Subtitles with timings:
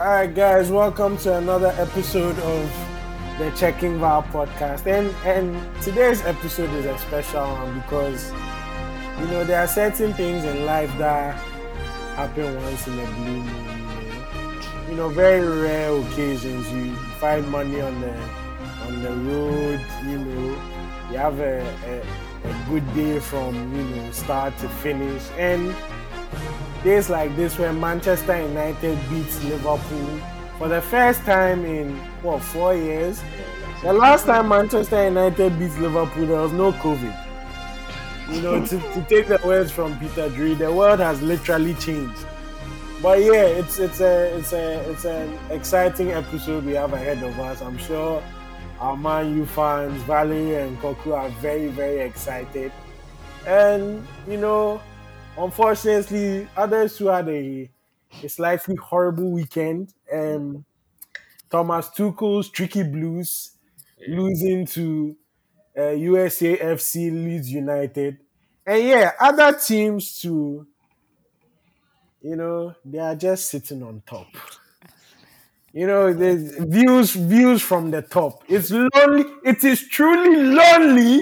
[0.00, 2.68] All right, guys, welcome to another episode of
[3.38, 4.86] the Checking VAR podcast.
[4.86, 8.32] And and today's episode is a special one because
[9.20, 11.36] you know there are certain things in life that
[12.16, 13.46] happen once in a blue moon.
[13.46, 18.18] You know, you know very rare occasions you find money on the
[18.86, 19.80] on the road.
[20.08, 20.58] You know,
[21.12, 25.72] you have a, a, a good day from you know start to finish and
[26.84, 30.20] days like this when Manchester United beats Liverpool
[30.58, 33.22] for the first time in what four years.
[33.82, 37.20] The last time Manchester United beats Liverpool, there was no COVID.
[38.30, 42.24] You know, to, to take the words from Peter Drury, the world has literally changed.
[43.02, 47.38] But yeah, it's it's a it's a it's an exciting episode we have ahead of
[47.40, 47.60] us.
[47.60, 48.22] I'm sure
[48.80, 52.72] our Man U fans, Valerie and Koku, are very very excited.
[53.46, 54.80] And you know,
[55.36, 57.70] unfortunately, others who had a,
[58.22, 59.92] a slightly horrible weekend.
[60.12, 60.64] Um,
[61.50, 63.52] Thomas Tuchel's Tricky Blues
[64.08, 65.16] losing to
[65.76, 68.18] uh, USAFC Leeds United.
[68.66, 70.66] And yeah, other teams too,
[72.22, 74.28] you know, they are just sitting on top.
[75.72, 78.44] You know, there's views views from the top.
[78.48, 79.24] It's lonely.
[79.44, 81.20] It is truly lonely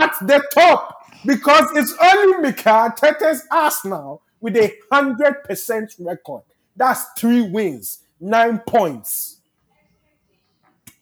[0.00, 0.91] at the top
[1.24, 6.42] because it's only Mikel Arteta's Arsenal with a hundred percent record.
[6.76, 9.38] That's three wins, nine points,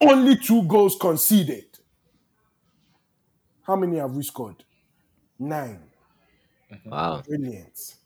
[0.00, 1.64] only two goals conceded.
[3.62, 4.64] How many have we scored?
[5.38, 5.80] Nine.
[6.84, 7.22] Wow.
[7.26, 7.96] Brilliant.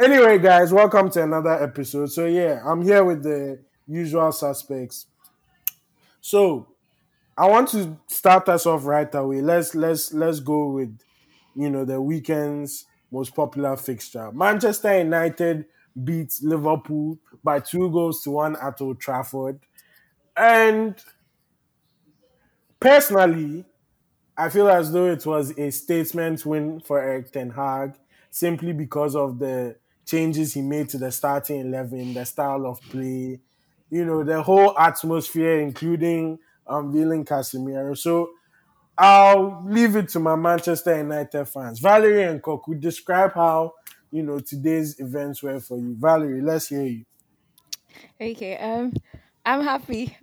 [0.00, 2.10] Anyway, guys, welcome to another episode.
[2.12, 5.06] So yeah, I'm here with the usual suspects.
[6.20, 6.68] So
[7.38, 9.40] I want to start us off right away.
[9.40, 10.98] Let's let's let's go with
[11.56, 14.30] you know the weekend's most popular fixture.
[14.32, 15.66] Manchester United
[16.04, 19.60] beat Liverpool by two goals to one at Old Trafford.
[20.36, 20.96] And
[22.80, 23.64] personally,
[24.36, 27.94] I feel as though it was a statement win for Erik ten Hag
[28.30, 33.40] simply because of the changes he made to the starting 11, the style of play,
[33.90, 37.96] you know, the whole atmosphere, including um, unveiling Casemiro.
[37.96, 38.30] So
[38.98, 41.80] I'll leave it to my Manchester United fans.
[41.80, 43.74] Valerie and Cook, Koku, describe how,
[44.10, 45.94] you know, today's events were for you.
[45.98, 47.04] Valerie, let's hear you.
[48.20, 48.94] Okay, um,
[49.44, 50.16] I'm happy.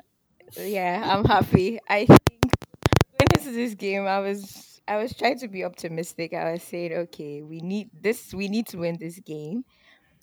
[0.57, 1.79] Yeah, I'm happy.
[1.87, 6.33] I think going into this game, I was I was trying to be optimistic.
[6.33, 8.33] I was saying, okay, we need this.
[8.33, 9.63] We need to win this game.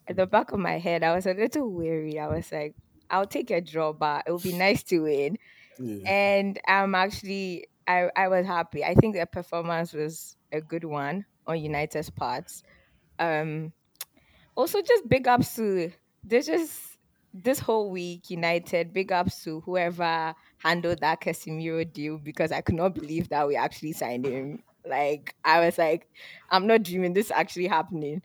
[0.06, 2.19] At the back of my head, I was a little worried.
[2.19, 2.75] I was like,
[3.11, 5.38] I'll take a draw, but it would be nice to win.
[5.78, 6.11] Yeah.
[6.11, 8.85] And I'm actually, I I was happy.
[8.85, 12.63] I think the performance was a good one on United's parts.
[13.19, 13.73] Um,
[14.55, 15.93] also, just big ups to
[16.25, 16.99] this just
[17.33, 22.75] this whole week, United, big ups to whoever handled that Casemiro deal because I could
[22.75, 24.62] not believe that we actually signed him.
[24.87, 26.09] Like I was like,
[26.51, 28.23] I'm not dreaming this actually happening.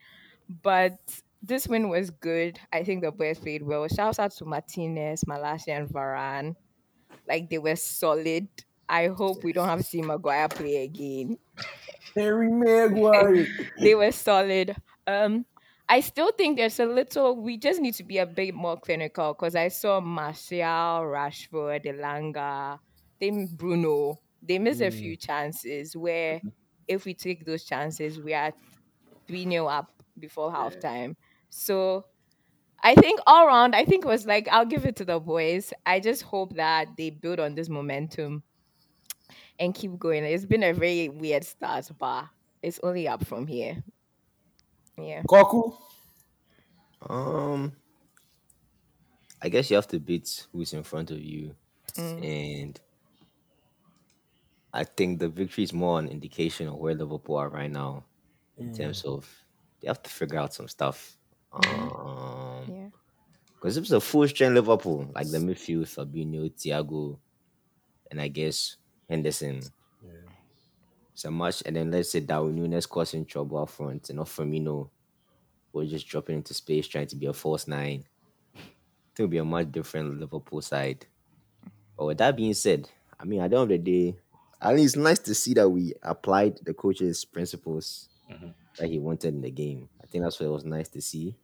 [0.62, 0.98] But
[1.42, 2.60] this win was good.
[2.74, 3.88] I think the boys played well.
[3.88, 6.56] Shouts out to Martinez, Malacia, and Varane.
[7.28, 8.48] Like they were solid.
[8.88, 11.38] I hope we don't have to see Maguire play again
[12.16, 13.48] Harry Maguire.
[13.80, 14.76] they were solid.
[15.06, 15.46] Um,
[15.88, 17.36] I still think there's a little.
[17.42, 22.80] We just need to be a bit more clinical because I saw Martial, Rashford, Elanga,
[23.20, 24.20] then Bruno.
[24.42, 26.40] They missed a few chances where,
[26.88, 28.54] if we take those chances, we are
[29.28, 31.16] three 0 up before halftime.
[31.50, 32.06] So.
[32.84, 35.74] I think all around, I think it was like I'll give it to the boys.
[35.88, 38.44] I just hope that they build on this momentum
[39.60, 40.24] and keep going.
[40.24, 42.26] It's been a very weird start, but
[42.62, 43.84] it's only up from here.
[44.98, 45.24] Yeah.
[45.24, 45.72] Koku.
[47.08, 47.74] Um,
[49.42, 51.56] I guess you have to beat who's in front of you,
[51.94, 52.24] Mm.
[52.26, 52.82] and
[54.74, 58.04] I think the victory is more an indication of where Liverpool are right now
[58.58, 59.30] in terms of
[59.80, 61.18] they have to figure out some stuff.
[61.54, 62.90] Um, Yeah.
[63.54, 67.18] because it was a full strength Liverpool, like the midfield, Fabinho, Thiago,
[68.12, 68.78] and I guess
[69.10, 69.62] Henderson.
[71.14, 74.90] So much, and then let's say Darwin Nunez causing trouble up front, and not Firmino
[75.72, 78.06] was just dropping into space trying to be a false nine.
[79.18, 81.06] It will be a much different Liverpool side.
[81.98, 84.18] But with that being said, I mean, at the end of the day,
[84.62, 88.10] at least it's nice to see that we applied the coach's principles
[88.78, 89.88] that he wanted in the game.
[90.04, 91.38] I think that's what it was nice to see.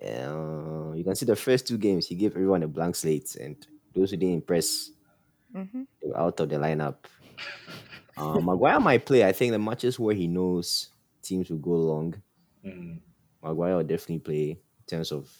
[0.00, 3.56] Uh, you can see the first two games, he gave everyone a blank slate, and
[3.94, 4.90] those who didn't impress,
[5.54, 5.86] Mhm.
[6.14, 6.96] out of the lineup.
[8.16, 9.24] Uh, Maguire might play.
[9.24, 10.88] I think the matches where he knows
[11.22, 12.22] teams will go long,
[13.42, 15.30] Maguire will definitely play in terms of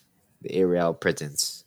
[0.40, 1.64] the aerial presence.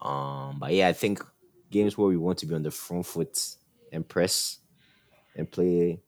[0.00, 1.22] Um, but yeah, I think
[1.70, 3.56] games where we want to be on the front foot
[3.92, 4.58] and press
[5.36, 6.00] and play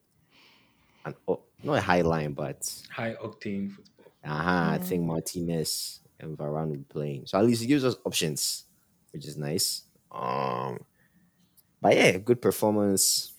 [1.04, 2.58] an oh, not a high line, but
[2.90, 4.12] High octane football.
[4.24, 4.70] Uh huh.
[4.72, 7.26] I think Martinez and Varane will be playing.
[7.26, 8.64] So at least it gives us options,
[9.12, 9.84] which is nice.
[10.10, 10.80] Um,
[11.80, 13.34] but yeah, good performance.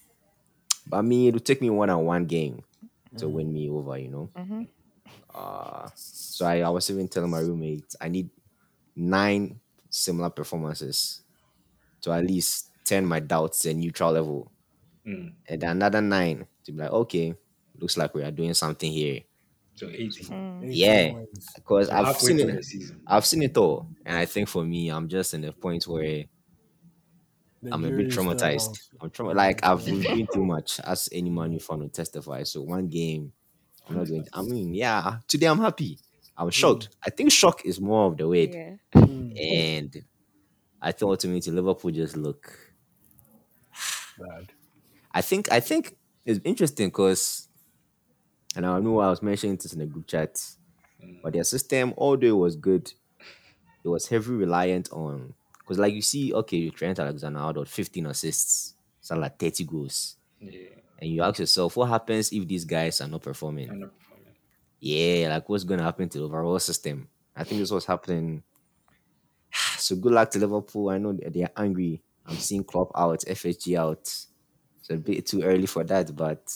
[0.88, 2.64] But me, it'll take me one on one game
[3.18, 4.32] to win me over, you know.
[5.34, 8.30] Uh, so I, I was even telling my roommate I need
[8.96, 11.24] nine similar performances
[12.02, 14.52] to at least turn my doubts to a neutral level,
[15.06, 15.36] Mm.
[15.48, 17.36] and another nine to be like, okay,
[17.76, 19.22] looks like we are doing something here.
[19.76, 20.62] So 18.
[20.62, 21.14] Eighteen Yeah.
[21.56, 22.66] Because I've seen it.
[23.08, 26.26] I've seen it all, and I think for me, I'm just in the point where
[26.26, 26.28] The
[27.72, 28.90] I'm a bit traumatized.
[29.02, 32.44] I'm trauma like I've been too much, as any man you found will testify.
[32.44, 33.32] So one game,
[33.90, 34.28] I'm not going.
[34.34, 36.00] I mean, yeah, today I'm happy.
[36.38, 36.90] I'm shocked.
[37.06, 38.76] I think shock is more of the word, Yeah.
[38.94, 40.04] and
[40.82, 42.58] I think ultimately Liverpool just look.
[44.18, 44.52] Bad.
[45.14, 45.96] I think I think
[46.26, 47.48] it's interesting because,
[48.56, 50.42] and I know I was mentioning this in the group chat,
[51.24, 52.92] but their system, although it was good,
[53.84, 55.34] it was heavily reliant on
[55.66, 60.70] because, like you see, okay, you Trent Alexander-Arnold 15 assists, so like 30 goals, Yeah.
[61.00, 63.70] and you ask yourself, what happens if these guys are not performing?
[63.70, 64.38] And the performance.
[64.80, 67.08] Yeah, like what's going to happen to the overall system?
[67.36, 68.44] I think this was happening.
[69.78, 70.90] So good luck to Liverpool.
[70.90, 72.02] I know they are angry.
[72.26, 74.02] I'm seeing Klopp out, FSG out.
[74.80, 76.48] It's a bit too early for that, but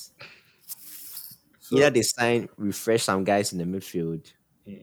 [1.60, 4.26] So, either they sign, refresh some guys in the midfield,
[4.66, 4.78] Yeah.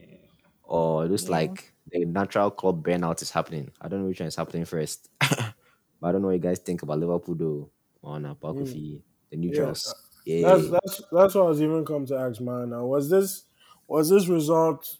[0.62, 3.70] or it looks like the natural club burnout is happening.
[3.80, 5.08] I don't know which one is happening first.
[5.20, 5.54] but
[6.02, 7.70] I don't know what you guys think about Liverpool though
[8.02, 9.94] on Apocofi, the neutrals.
[10.24, 12.70] Yeah, that's that's that's what I was even come to ask, man.
[12.70, 13.44] Now, was this
[13.86, 14.96] was this result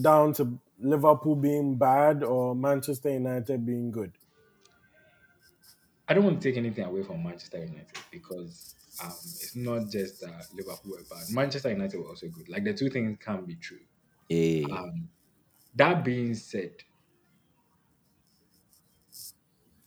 [0.00, 4.12] down to Liverpool being bad or Manchester United being good?
[6.08, 10.20] I don't want to take anything away from Manchester United because um, it's not just
[10.20, 11.24] that Liverpool were bad.
[11.30, 12.48] Manchester United were also good.
[12.48, 13.80] Like the two things can be true.
[14.28, 15.08] yeah, Um,
[15.76, 16.82] that being said,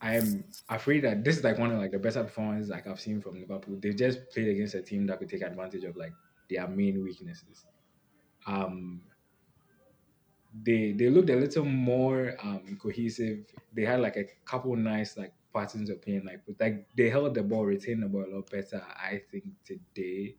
[0.01, 2.99] I am afraid that this is like one of like the best performances like I've
[3.01, 3.77] seen from Liverpool.
[3.81, 6.13] They just played against a team that could take advantage of like
[6.49, 7.65] their main weaknesses.
[8.47, 9.01] Um,
[10.53, 13.45] they they looked a little more um cohesive.
[13.73, 17.43] They had like a couple nice like patterns of playing like like they held the
[17.43, 18.81] ball, retained the ball a lot better.
[18.87, 20.37] I think today.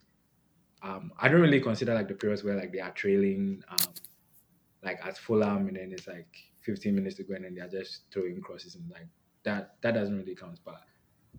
[0.83, 3.93] Um, I don't really consider like the periods where like they are trailing um
[4.83, 6.29] like at Fulham and then it's like
[6.63, 9.07] 15 minutes to go and then they're just throwing crosses and like
[9.43, 10.59] that that doesn't really count.
[10.65, 10.81] But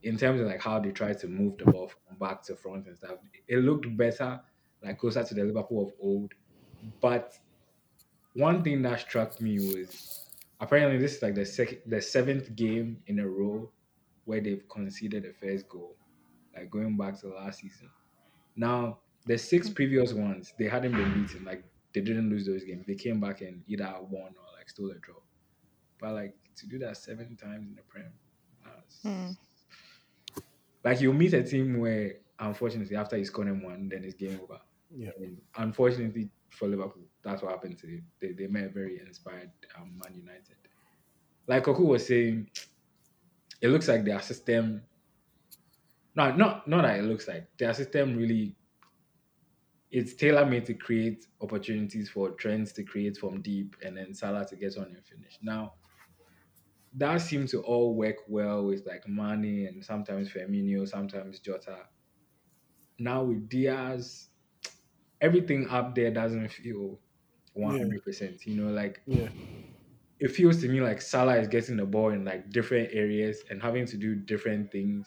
[0.04, 2.88] in terms of like how they try to move the ball from back to front
[2.88, 3.18] and stuff,
[3.48, 4.40] it looked better,
[4.84, 6.34] like closer to the Liverpool of old.
[7.02, 7.38] But
[8.34, 10.26] one thing that struck me was
[10.60, 13.70] apparently this is like the second the seventh game in a row
[14.26, 15.96] where they've conceded the first goal,
[16.56, 17.90] like going back to last season.
[18.56, 22.86] Now the six previous ones they hadn't been beaten, like they didn't lose those games.
[22.88, 25.16] They came back and either won or like stole a draw.
[26.00, 28.12] But like to do that seven times in the Prem,
[28.64, 29.32] that's Hmm.
[30.84, 34.40] like you meet a team where unfortunately after you score them one, then it's game
[34.42, 34.60] over.
[34.96, 35.12] Yeah.
[35.18, 38.02] And unfortunately for Liverpool, that's what happened today.
[38.20, 40.56] They, they met a very inspired um, Man United.
[41.48, 42.50] Like Koku was saying,
[43.62, 44.82] it looks like their system.
[46.16, 48.56] No, not not that it looks like their system really.
[49.92, 54.46] It's tailor made to create opportunities for Trent's to create from deep, and then Salah
[54.48, 55.38] to get on and finish.
[55.42, 55.76] Now,
[56.94, 61.88] that seems to all work well with like Mane and sometimes Firmino, sometimes Jota.
[63.00, 64.30] Now with Diaz,
[65.22, 67.00] everything up there doesn't feel
[67.54, 68.46] one hundred percent.
[68.46, 69.30] You know, like Yeah.
[70.20, 73.62] it feels to me like Salah is getting the ball in like different areas and
[73.62, 75.06] having to do different things,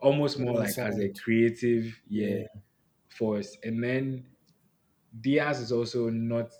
[0.00, 2.46] almost more like as a creative yeah, Yeah.
[3.08, 3.56] Force.
[3.62, 4.26] And then
[5.20, 6.52] Diaz is also not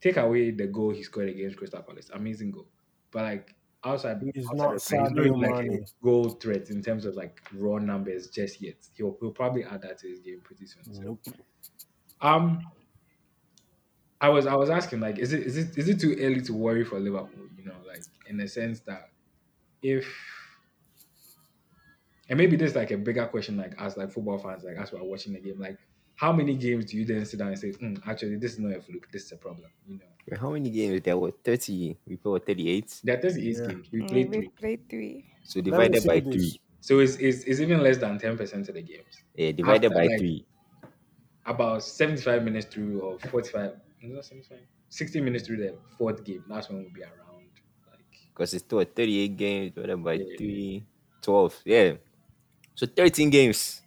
[0.00, 2.68] take away the goal he scored against Crystal Palace, amazing goal,
[3.10, 3.54] but like
[3.84, 7.40] outside, He's outside not that, he's not like a goal threat in terms of like
[7.54, 8.76] raw numbers just yet.
[8.94, 10.94] He'll, he'll probably add that to his game pretty soon.
[10.94, 11.18] So,
[12.20, 12.60] um,
[14.20, 16.52] I was I was asking like, is it is it is it too early to
[16.52, 17.48] worry for Liverpool?
[17.56, 19.10] You know, like in the sense that
[19.82, 20.06] if
[22.30, 24.92] and maybe this is like a bigger question, like as like football fans, like as
[24.92, 25.78] we're watching the game, like
[26.16, 28.76] how many games do you then sit down and say, "Hmm, actually, this is not
[28.76, 29.70] a fluke, this is a problem?
[29.86, 31.30] You know, Wait, How many games there were?
[31.32, 31.98] 30.
[32.06, 33.02] We played 38.
[33.02, 33.66] there are 38 Yeah.
[33.66, 33.90] games.
[33.92, 35.26] We Mm, played we three, played three.
[35.42, 36.20] So divided see by this.
[36.20, 36.60] three.
[36.80, 39.24] so it's, it's it's even less than 10 percent of the games.
[39.34, 40.46] Yeah, divided After, by like, three.
[41.46, 46.44] About 75 minutes through or 45, no, not 75, 60 minutes through the fourth game.
[46.48, 47.50] That's when we'll be around
[47.90, 50.36] like because it's still 38 games, divided by Yeah.
[50.36, 50.86] 3,
[51.22, 51.60] 12.
[51.64, 51.96] Yeah.
[52.80, 53.82] So 13 games.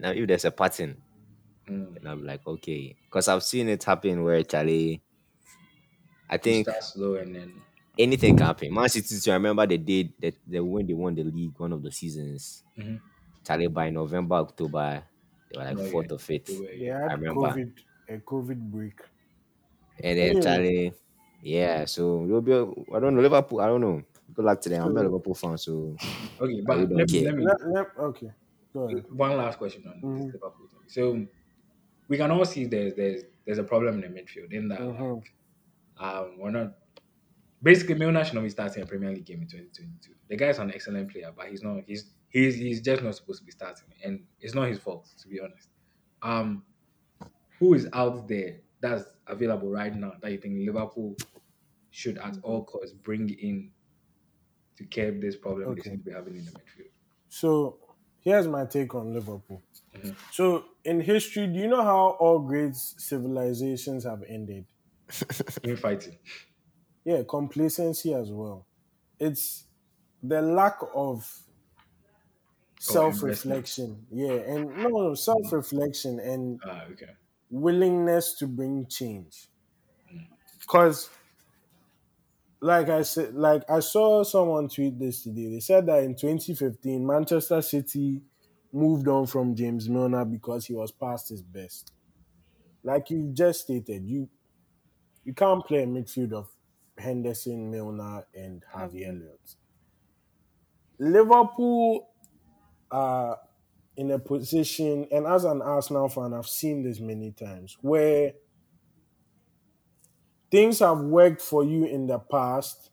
[0.00, 0.96] Now, if there's a pattern,
[1.68, 1.96] Mm.
[2.00, 2.96] and I'm like, okay.
[3.04, 5.02] Because I've seen it happen where Charlie,
[6.30, 7.52] I think start slow and then
[7.98, 8.72] anything can happen.
[8.72, 11.74] Man City, too, I remember they did that they when they won the league one
[11.74, 12.64] of the seasons.
[12.78, 13.02] Mhm.
[13.44, 15.04] Charlie by November, October,
[15.52, 15.90] they were like No, yeah.
[15.90, 16.46] fourth or fifth.
[16.46, 17.04] they were- They yeah.
[17.06, 17.40] I remember.
[17.52, 17.72] COVID,
[18.08, 18.98] a COVID break.
[20.02, 20.40] And then Yeah.
[20.42, 20.92] Charlie,
[21.42, 21.84] yeah.
[21.84, 23.60] So it'll be, I don't know Liverpool.
[23.60, 24.02] I don't know.
[24.38, 24.84] Good luck to them.
[24.84, 25.96] I'm not a So- Liverpool fan, so
[26.40, 28.30] Okay, but we let me, let me Let, let, okay,
[28.72, 29.04] go ahead.
[29.10, 30.16] one last question on Mhm.
[30.26, 30.80] this Liverpool thing.
[30.86, 31.26] So
[32.06, 35.16] we can all see there's there's there's a problem in the midfield in that Mhm.
[35.16, 35.34] like,
[35.98, 36.78] um we're not
[37.64, 40.14] basically Milner should not be starting a Premier League game in 2022.
[40.28, 43.44] The guy's an excellent player, but he's not he's he's he's just not supposed to
[43.44, 45.68] be starting, and it's not his fault to be honest.
[46.22, 46.64] Um,
[47.58, 51.16] who is out there that's available right now that you think Liverpool
[51.90, 53.72] should at all costs bring in
[54.78, 55.82] to curb this problem they Okay.
[55.82, 56.90] seem to be having in the midfield?
[57.28, 57.78] So
[58.20, 59.62] here's my take on Liverpool.
[59.94, 60.14] Mhm.
[60.30, 64.66] So in history, do you know how all great civilizations have ended?
[65.62, 66.18] Infighting.
[67.04, 68.66] Yeah, complacency as well.
[69.18, 69.66] It's
[70.22, 71.44] the lack of
[72.80, 74.06] self-reflection.
[74.10, 77.16] Yeah, and no, no self-reflection and Ah, okay.
[77.50, 79.48] willingness to bring change.
[80.60, 81.10] Because,
[82.60, 85.48] like I said, like I saw someone tweet this today.
[85.48, 88.22] They said that in 2015, Manchester City
[88.72, 91.92] moved on from James Milner because he was past his best.
[92.82, 94.28] Like you just stated, you
[95.24, 96.48] you can't play a midfield of
[96.96, 99.22] Henderson, Milner, and Harvey mm-hmm.
[99.22, 99.54] Elliott.
[100.98, 102.08] Liverpool
[102.90, 103.38] are
[103.96, 108.32] in a position, and as an Arsenal fan, I've seen this many times, where
[110.50, 112.90] things have worked for you in the past,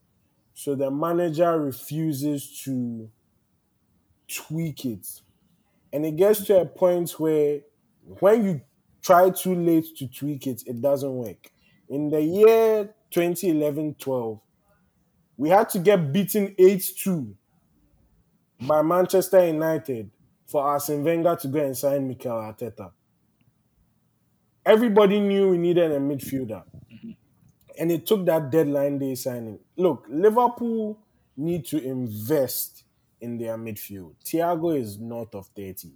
[0.54, 3.10] so the manager refuses to
[4.28, 5.08] tweak it.
[5.92, 7.62] And it gets to a point where
[8.20, 8.62] when you
[9.02, 11.52] try too late to tweak it, it doesn't work.
[11.88, 14.40] In the year 2011 12,
[15.38, 17.36] we had to get beaten 8 2
[18.62, 20.10] by Manchester United
[20.46, 22.92] for Arsene Wenger to go and sign Mikel Arteta.
[24.66, 26.64] Everybody knew we needed a midfielder.
[27.78, 29.60] And it took that deadline day signing.
[29.76, 30.98] Look, Liverpool
[31.38, 32.84] need to invest
[33.22, 34.14] in their midfield.
[34.24, 35.92] Thiago is north of 30.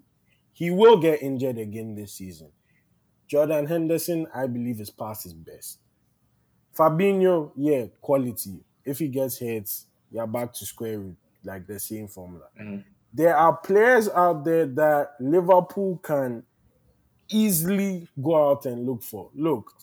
[0.53, 2.51] He will get injured again this season.
[3.27, 5.79] Jordan Henderson, I believe, is past his best.
[6.77, 8.59] Fabinho, yeah, quality.
[8.83, 12.47] If he gets hits, you're back to square root, like the same formula.
[12.59, 12.83] Mhm.
[13.13, 16.43] There are players out there that Liverpool can
[17.29, 19.29] easily go out and look for.
[19.35, 19.73] Look,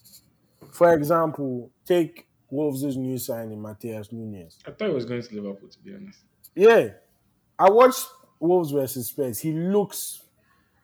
[0.72, 4.58] for example, take Wolves' new signing, Matheus Nunes.
[4.66, 6.20] I thought he was going to Liverpool, to be honest.
[6.54, 6.88] Yeah,
[7.58, 8.06] I watched
[8.38, 9.40] Wolves versus Spurs.
[9.40, 10.22] He looks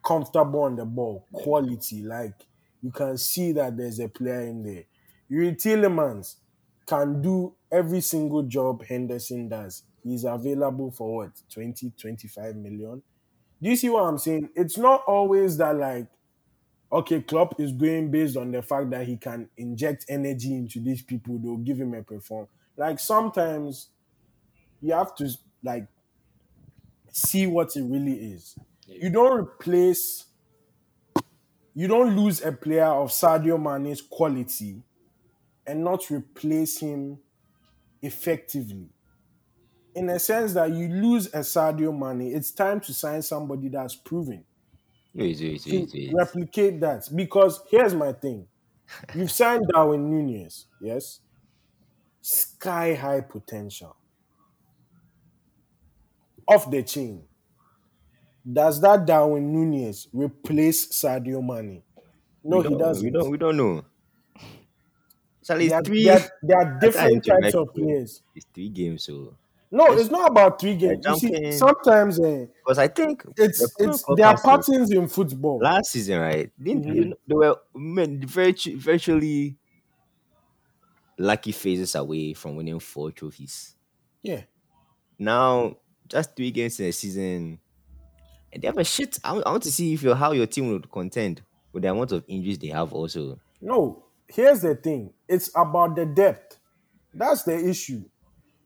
[0.04, 2.02] comfortable on the ball, quality.
[2.02, 2.34] Like
[2.82, 4.84] you can see that there's a player in there.
[5.30, 6.36] Youri Tielemans
[6.86, 9.84] can do every single job Henderson does.
[10.02, 13.02] He's available for what 20, 25 million.
[13.62, 14.50] Do you see what I'm saying?
[14.56, 16.08] It's not always that like
[16.92, 21.02] okay, Klopp is going based on the fact that he can inject energy into these
[21.02, 21.38] people.
[21.38, 22.48] They'll give him a perform.
[22.76, 23.88] Like sometimes
[24.80, 25.30] you have to
[25.64, 25.86] like
[27.10, 28.56] see what it really is.
[28.86, 30.26] You don't replace,
[31.74, 34.82] you don't lose a player of Sadio Mane's quality
[35.66, 37.18] and not replace him
[38.02, 38.90] effectively.
[39.94, 43.94] In a sense that you lose a Sadio Mane, it's time to sign somebody that's
[43.94, 44.44] proven
[45.16, 45.24] To
[45.68, 46.12] wait, wait.
[46.12, 47.08] replicate that.
[47.14, 48.46] Because here's my thing.
[49.14, 51.20] You've signed Darwin Nunez, yes?
[52.22, 53.96] Sky high potential.
[56.46, 57.24] Off the chain.
[58.50, 61.82] Does that Darwin Nunez replace Sadio Mane?
[62.44, 63.04] No, he doesn't.
[63.04, 63.30] We don't.
[63.30, 63.84] We don't know.
[65.44, 66.04] Charlie, There are, three.
[66.04, 68.22] there are- there are different types of players.
[68.34, 69.36] It's three games, so
[69.74, 71.04] No, it's not about three games.
[71.06, 75.58] You see, sometimes eh, because I think it's it's there are patterns in football.
[75.60, 76.50] last season, right?
[76.62, 76.94] Didn't Mhm.
[76.94, 79.56] you they were men, virtu- virtually
[81.18, 83.76] lucky phases away from winning four trophies.
[84.22, 84.42] Yeah.
[85.18, 85.76] Now,
[86.08, 87.58] just three games in a season,
[88.52, 89.18] and they have a shit.
[89.24, 91.90] I want, I want to see if your how your team would contend with the
[91.90, 92.92] amount of injuries they have.
[92.92, 95.12] Also, No, here's the thing.
[95.28, 96.58] It's about the depth.
[97.14, 98.04] That's the issue.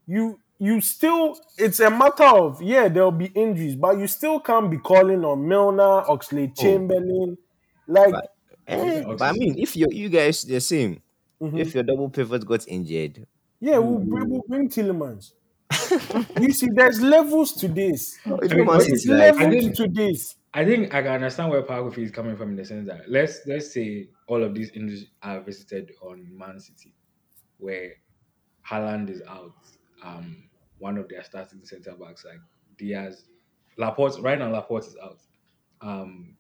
[0.07, 4.71] You you still it's a matter of yeah, there'll be injuries, but you still can't
[4.71, 7.37] be calling on Milner, Oxlade-Chamberlain.
[7.87, 8.33] Like But-
[8.67, 11.01] eh, but I mean, if you you guys the same,
[11.41, 11.59] Mhm.
[11.61, 13.27] if your double pivot got injured,
[13.61, 15.33] yeah, we'll, bring- we'll bring Tielemans.
[16.41, 18.17] you see, there's levels to this.
[18.25, 20.37] If I mean, Man what City, It's like, I levels think- to this.
[20.55, 23.41] I think I can understand where Paragraphy is coming from in the sense that let's
[23.47, 26.95] let's say all of these injuries are visited on Man City,
[27.59, 27.93] where
[28.67, 29.53] Haaland is out,
[30.03, 30.46] um,
[30.79, 32.41] one of their starting centre backs like
[32.79, 33.25] Dias,
[33.79, 34.21] Laporte.
[34.21, 35.19] Right now, Laporte is out.
[35.81, 36.37] Um,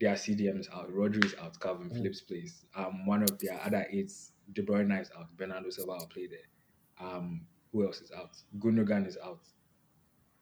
[0.00, 0.90] their CDM is out.
[0.92, 1.58] Rodri is out.
[1.58, 2.64] Kalvin Phillips plays.
[2.74, 5.34] Um, one of their other eights, De Bruyne is out.
[5.36, 7.06] Bernardo Silva will play there.
[7.08, 8.36] Um, who else is out?
[8.58, 9.40] Gundogan is out.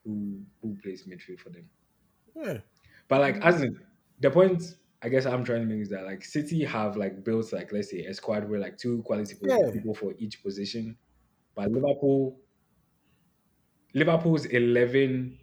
[0.03, 1.67] Who who plays midfield for them?
[2.35, 2.57] Yeah.
[3.07, 3.79] But like as in
[4.19, 4.61] the point
[5.01, 7.89] I guess I'm trying to make is that like City have like built like let's
[7.91, 9.71] say a squad where like two quality Yeah.
[9.73, 10.95] people for each position.
[11.55, 12.39] But Liverpool
[13.95, 15.37] Liverpool's eleven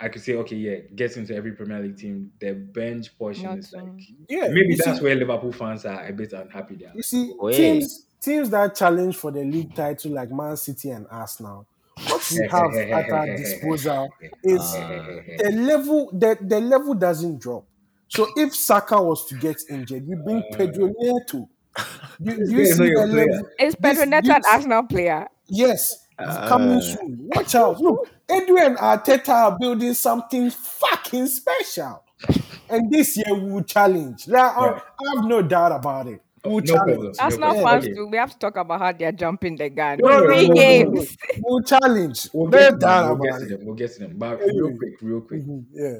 [0.00, 2.32] I could say okay yeah gets into every Premier League team.
[2.40, 3.84] The bench portion Not is like.
[4.28, 4.48] Yeah.
[4.48, 6.92] maybe that's see, where Liverpool fans are a bit unhappy there.
[6.94, 11.66] you see teams teams that challenge for the league title like Man City and Arsenal.
[12.08, 14.26] What we have at our disposal ah.
[14.42, 17.64] is the level the, the level doesn't drop.
[18.08, 20.56] So if Saka was to get injured, we bring ah.
[20.56, 21.48] Pedro Neto.
[22.18, 23.48] You, you is see not your the level.
[23.60, 25.28] Is Pedro This- Neto an Arsenal player?
[25.46, 26.48] Yes, it's Ah.
[26.48, 27.28] coming soon.
[27.34, 27.80] Watch out.
[27.80, 32.02] Look, Edu and Arteta are building something fucking special.
[32.68, 34.28] And this year we will challenge.
[34.28, 36.20] Like, I- I have no doubt about it.
[36.44, 36.92] We'll No challenge.
[36.94, 37.12] problem.
[37.20, 37.94] Arsenal Yeah, fans, okay.
[37.94, 39.98] do we have to talk about how they're jumping the gun.
[40.02, 41.16] No, no, Three no, no, no, games.
[41.40, 42.28] We'll challenge.
[42.32, 43.48] We'll no get, to doubt them, we'll get about to it.
[43.58, 43.66] them.
[43.66, 44.12] We'll get to them.
[44.16, 44.52] But Anyway.
[44.70, 45.42] real quick, real quick.
[45.46, 45.98] Mhm, Yeah.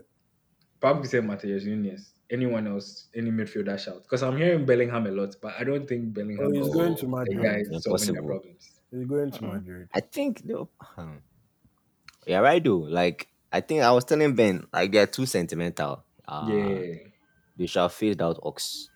[0.80, 2.12] Probably say Matheus Nunes.
[2.30, 4.02] Anyone else, any midfielder shout?
[4.02, 7.02] Because I'm hearing Bellingham a lot, but I don't think Bellingham Oh, he's going to
[7.02, 7.42] the Madrid.
[7.42, 8.26] guy is solving their Impossible.
[8.28, 8.71] problems.
[8.92, 9.88] He's going to Madrid.
[9.94, 10.68] I think no.
[10.80, 11.06] huh.
[12.26, 12.62] Yeah, right.
[12.62, 16.04] Though, like I think I was telling Ben, like they're too sentimental.
[16.28, 16.94] Uh, yeah.
[17.56, 18.88] they shall phase out Ox.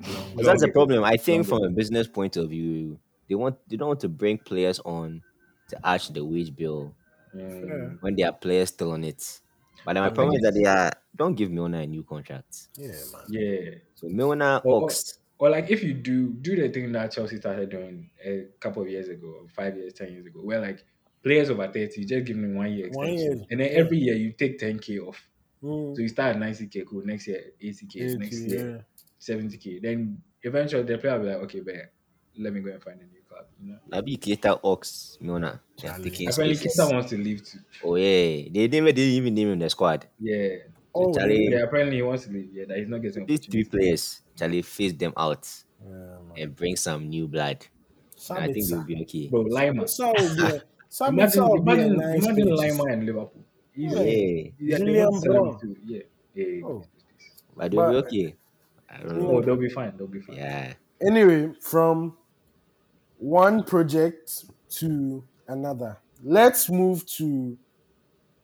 [0.00, 1.02] Long- But that's the problem.
[1.04, 4.38] I think from a business point of view, they want they don't want to bring
[4.38, 5.22] players on
[5.70, 6.94] to arch the wage bill
[7.34, 9.40] Mm, when there are players still on it.
[9.84, 12.68] But then my I problem is that they are don't give Milner a new contract.
[12.76, 13.22] Yeah, man.
[13.28, 13.70] yeah.
[13.94, 17.70] So Milner, Or- Ox, Or like if you do do the thing that Chelsea started
[17.70, 20.84] doing a couple of years ago, five years, ten years ago, where like
[21.22, 23.38] players over 30, just give them one year One extension.
[23.38, 25.28] year, And then every year you take 10k off.
[25.62, 27.04] Mm, So you start at 90k, cool.
[27.04, 28.82] Next year, 80k, next 80, year, yeah.
[29.20, 29.78] 70k.
[29.80, 31.74] Then eventually the player will be like, okay, but
[32.36, 33.46] let me go and find a new club.
[33.60, 33.78] You know?
[33.90, 35.60] Naby Keita, Ox, Milner.
[35.82, 36.10] They're Charlie.
[36.10, 36.56] taking Apparently.
[36.56, 37.58] Keita wants to leave too.
[37.82, 40.06] Oh yeah, they didn't, they didn't even name him in the squad.
[40.18, 40.56] Yeah.
[40.98, 42.50] Oh, Charlie, Yeah, apparently he wants to leave.
[42.52, 45.48] Yeah, that he's not getting these three players, Charlie, phase them out
[45.86, 47.66] yeah, and bring some new blood.
[48.30, 49.28] And I think they'll be okay.
[49.28, 49.84] Bro, Lima.
[49.84, 52.56] Sabitzer will be a- Sabitzer Imagine, will be a imagine, nice imagine.
[52.56, 53.44] Lima and Liverpool.
[53.72, 54.00] He's, Yeah.
[54.02, 55.76] Yeah, yeah, they Julian want to sell him Brown.
[55.84, 56.02] Yeah.
[56.34, 56.60] yeah.
[56.66, 56.84] Oh.
[57.56, 58.36] but they'll be okay.
[58.90, 59.40] I don't Oh, know.
[59.42, 59.96] they'll be fine.
[59.96, 60.36] They'll be fine.
[60.36, 60.72] Yeah.
[61.00, 62.16] Anyway, from
[63.18, 64.44] one project
[64.78, 67.56] to another, let's move to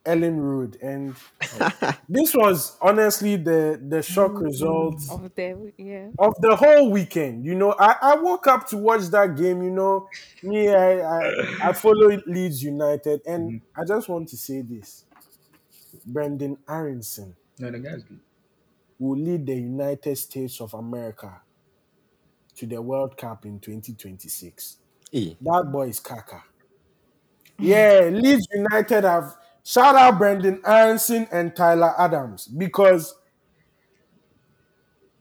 [0.04, 1.14] Elland Road, and
[2.08, 4.44] this was honestly the the shock mm-hmm.
[4.44, 6.08] result Of the yeah.
[6.18, 7.44] of the whole weekend.
[7.44, 9.62] You know, I, I woke up to watch that game.
[9.62, 10.08] You know,
[10.42, 13.80] me, I I, I follow Leeds United, and mm-hmm.
[13.80, 15.04] I just want to say this:
[16.10, 18.20] Brenden Aaronson No, the guy's good.
[18.98, 21.40] will lead the United States of America
[22.56, 24.76] to the World Cup in 2026.
[25.10, 25.34] Hey, eh.
[25.40, 26.42] That boy is Kaka.
[27.58, 33.14] Yeah, Leeds United have shout out Brenden Aaronson and Tyler Adams because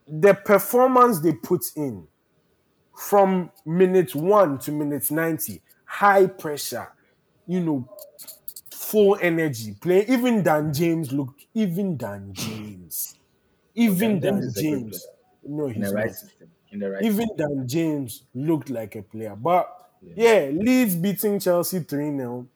[0.08, 2.08] the performance they put in
[2.96, 6.92] from minute one to minute 90, high pressure,
[7.48, 7.90] you know,
[8.72, 10.06] full energy, play.
[10.08, 13.16] Even Dan James looked, even Dan James,
[13.76, 15.08] even Dan Dan James is a good James.
[15.44, 16.50] No, In he's the right not system.
[16.72, 17.38] In the right even system.
[17.38, 19.36] Dan James looked like a player.
[19.36, 19.70] But
[20.16, 22.48] yeah, Leeds beating Chelsea 3 0.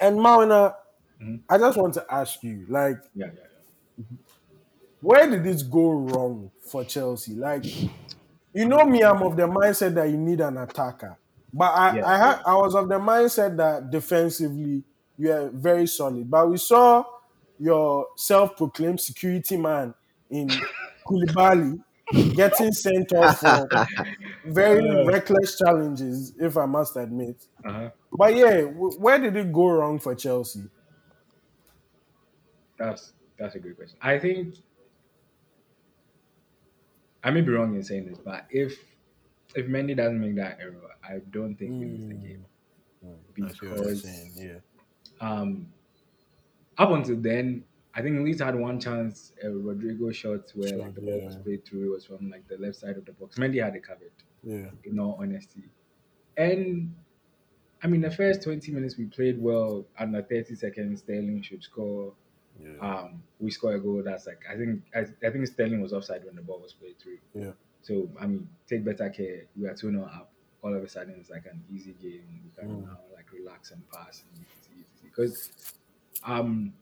[0.00, 0.76] And Mauna,
[1.20, 1.42] Mhm.
[1.48, 3.32] I just want to ask you, like, Yeah, yeah,
[3.98, 4.04] yeah.
[5.00, 7.34] where did this go wrong for Chelsea?
[7.34, 7.64] Like,
[8.52, 11.16] you know me, I'm of the mindset that you need an attacker.
[11.52, 12.42] But I, I, had.
[12.46, 14.84] I was of the mindset that defensively
[15.18, 16.30] you are very solid.
[16.30, 17.04] But we saw
[17.58, 19.94] your self-proclaimed security man
[20.30, 20.48] in
[21.06, 21.82] Koulibaly
[22.34, 23.68] getting sent off for
[24.44, 25.04] very Uh.
[25.04, 27.36] reckless challenges, if I must admit.
[27.64, 27.90] Uh-huh.
[28.12, 30.64] But yeah, w- where did it go wrong for Chelsea?
[32.80, 33.98] That's that's a good question.
[34.02, 34.54] I think
[37.22, 38.76] I may be wrong in saying this, but if
[39.54, 42.44] if Mendy doesn't make that error, I don't think we lose the game
[43.34, 44.54] because yeah.
[45.20, 45.66] um
[46.78, 47.64] up until then,
[47.94, 49.32] I think Leeds had one chance.
[49.44, 51.92] A Rodrigo shot where like the ball was played through.
[51.92, 53.36] It was from like the left side of the box.
[53.36, 54.12] Mendy had it covered.
[54.42, 54.70] Yeah.
[54.84, 55.64] in all honesty.
[56.38, 56.94] And
[57.82, 59.86] I mean, the first 20 minutes we played well.
[59.98, 62.14] Under 30 seconds, Sterling should score.
[62.62, 62.78] Yeah.
[62.86, 64.02] Um, we score a goal.
[64.04, 66.98] That's like I think I, I think Sterling was offside when the ball was played
[66.98, 67.18] through.
[67.34, 67.52] Yeah.
[67.82, 69.42] So I mean, take better care.
[69.58, 70.30] We are two 0 up.
[70.62, 72.40] All of a sudden, it's like an easy game.
[72.44, 72.86] We can Mm.
[72.86, 74.44] now like relax and pass and
[75.02, 75.72] because
[76.24, 76.72] um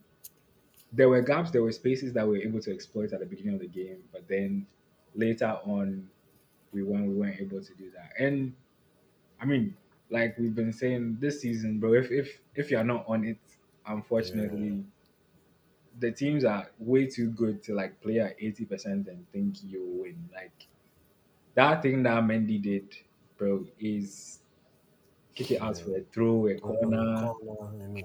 [0.92, 3.54] there were gaps, there were spaces that we were able to exploit at the beginning
[3.54, 4.66] of the game, but then
[5.14, 6.08] later on,
[6.72, 8.12] we weren't we weren't able to do that.
[8.18, 8.54] And
[9.40, 9.76] I mean,
[10.10, 13.36] like we've been saying this season, bro, if if if you're not on it,
[13.86, 14.82] unfortunately,
[15.98, 19.84] the teams are way too good to like play at eighty percent and think you
[20.02, 20.28] win.
[20.32, 20.66] Like
[21.54, 22.94] that thing that Mendy did,
[23.36, 24.40] bro, is
[25.34, 27.32] kick it out for a throw, a corner,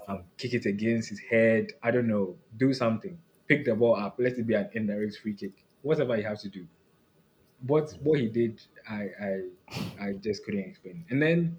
[0.08, 1.72] um, kick it against his head.
[1.82, 2.36] I don't know.
[2.58, 3.18] Do something.
[3.48, 4.16] Pick the ball up.
[4.20, 5.64] Let it be an indirect free kick.
[5.82, 6.68] Whatever you have to do.
[7.68, 9.42] What what he did, I I
[10.00, 11.06] I just couldn't explain.
[11.10, 11.58] And then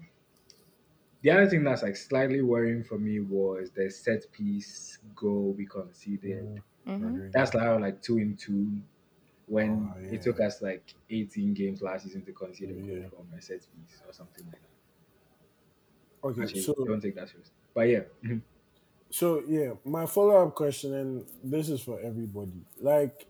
[1.25, 5.65] the other thing that's like slightly worrying for me was the set piece goal we
[5.65, 6.45] conceded.
[6.87, 7.15] Mm, Mhm.
[7.15, 7.29] agree.
[7.33, 8.81] That's like like two in two.
[9.47, 13.09] When Oh, it took us like 18 games last season to concede a goal Yeah.
[13.09, 16.27] from a set piece or something like that.
[16.29, 17.53] Okay, Actually, so don't take that seriously.
[17.73, 18.03] But yeah.
[19.11, 22.65] So yeah, my follow up question, and this is for everybody.
[22.81, 23.27] Like,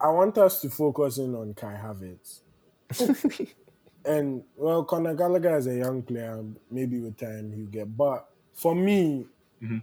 [0.00, 2.42] I want us to focus in on Kai Havertz.
[4.04, 6.44] and well, Conor Gallagher is a young player.
[6.70, 7.96] Maybe with time he'll get.
[7.96, 9.28] But for me,
[9.60, 9.80] Mhm.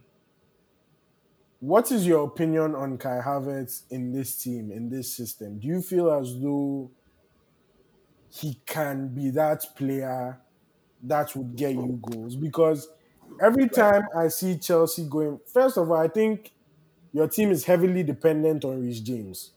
[1.60, 5.60] what is your opinion on Kai Havertz in this team, in this system?
[5.60, 6.92] Do you feel as though
[8.30, 10.42] he can be that player
[11.04, 12.36] that would get you goals?
[12.36, 12.90] Because
[13.42, 16.54] every time I see Chelsea going, first of all, I think
[17.14, 19.54] your team is heavily dependent on Reece James.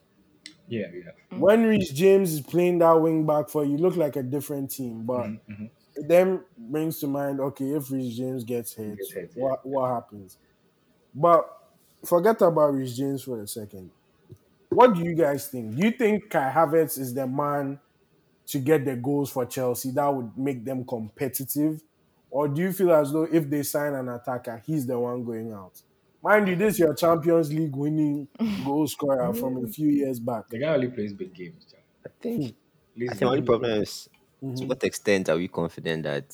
[0.71, 1.39] Yeah, yeah.
[1.39, 5.05] When Reece James is playing that wing back for you, look like a different team.
[5.05, 5.71] But Mhm, mhm.
[5.97, 9.43] it then brings to mind, okay, if Reece James gets hit, Gets hit, yeah.
[9.43, 10.39] what what happens?
[11.15, 11.47] But
[12.05, 13.91] forget about Reece James for a second.
[14.71, 15.77] What do you guys think?
[15.77, 17.81] Do you think Kai Havertz is the man
[18.47, 21.83] to get the goals for Chelsea that would make them competitive?
[22.31, 25.53] Or do you feel as though if they sign an attacker, he's the one going
[25.53, 25.83] out?
[26.23, 28.29] Mind you, this is your Champions League winning
[28.65, 30.49] goal scorer from a few years back.
[30.49, 31.67] The guy only plays big games.
[31.67, 31.85] Jack.
[32.07, 32.53] I think At
[33.09, 34.09] I think the only problem is
[34.57, 34.67] to Mhm.
[34.67, 36.27] what extent are we confident that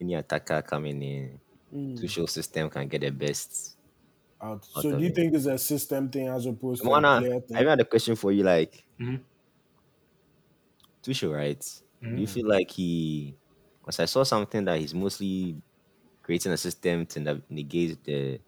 [0.00, 1.40] any attacker coming in
[1.72, 1.96] Mm.
[1.96, 3.76] to show system can get the best?
[4.40, 4.64] Out.
[4.76, 5.12] Out So do you it.
[5.12, 7.60] think it's a system thing as opposed to a Mona, player I thing?
[7.60, 8.42] even had a question for you.
[8.42, 9.24] Like, Mhm.
[11.02, 11.64] Tuchel, right?
[12.14, 12.26] Do you Mhm.
[12.26, 13.36] feel like he?
[13.80, 15.62] Because I saw something that he's mostly
[16.26, 18.40] creating a system to na- negate the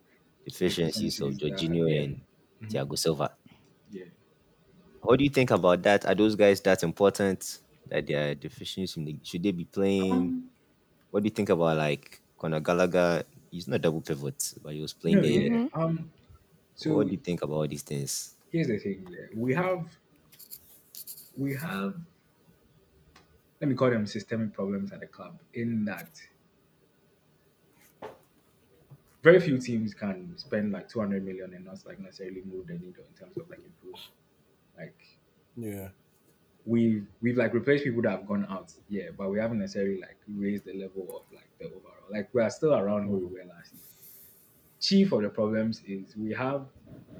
[0.44, 2.18] deficiencies of Jorginho and
[2.58, 2.68] Mhm.
[2.74, 3.30] Thiago Silva.
[3.94, 4.10] Yeah.
[5.06, 6.02] What do you think about that?
[6.06, 7.60] Are those guys that important?
[7.86, 9.14] That they are deficiencies?
[9.22, 10.10] Should they be playing?
[10.12, 10.50] Um,
[11.10, 13.22] what do you think about like Conor Gallagher?
[13.50, 15.42] He's not double pivot, but he was playing no, there.
[15.54, 15.68] yeah.
[15.72, 16.10] Um.
[16.74, 18.34] So what do you think about all these things?
[18.50, 19.06] here's the thing.
[19.10, 19.26] Yeah.
[19.36, 19.86] We have,
[21.36, 21.94] we have.
[23.60, 25.38] Let me call them systemic problems at the club.
[25.54, 26.08] In that,
[29.22, 33.04] very few teams can spend like 200 million and not like necessarily move the needle
[33.08, 34.00] in terms of like improve.
[34.76, 34.96] Like
[35.56, 35.88] Yeah.
[36.66, 40.18] we've we've like replaced people that have gone out, yeah, but we haven't necessarily like
[40.28, 42.06] raised the level of like the overall.
[42.10, 43.82] Like we are still around where we were last year.
[44.80, 46.66] Chief of the problems is we have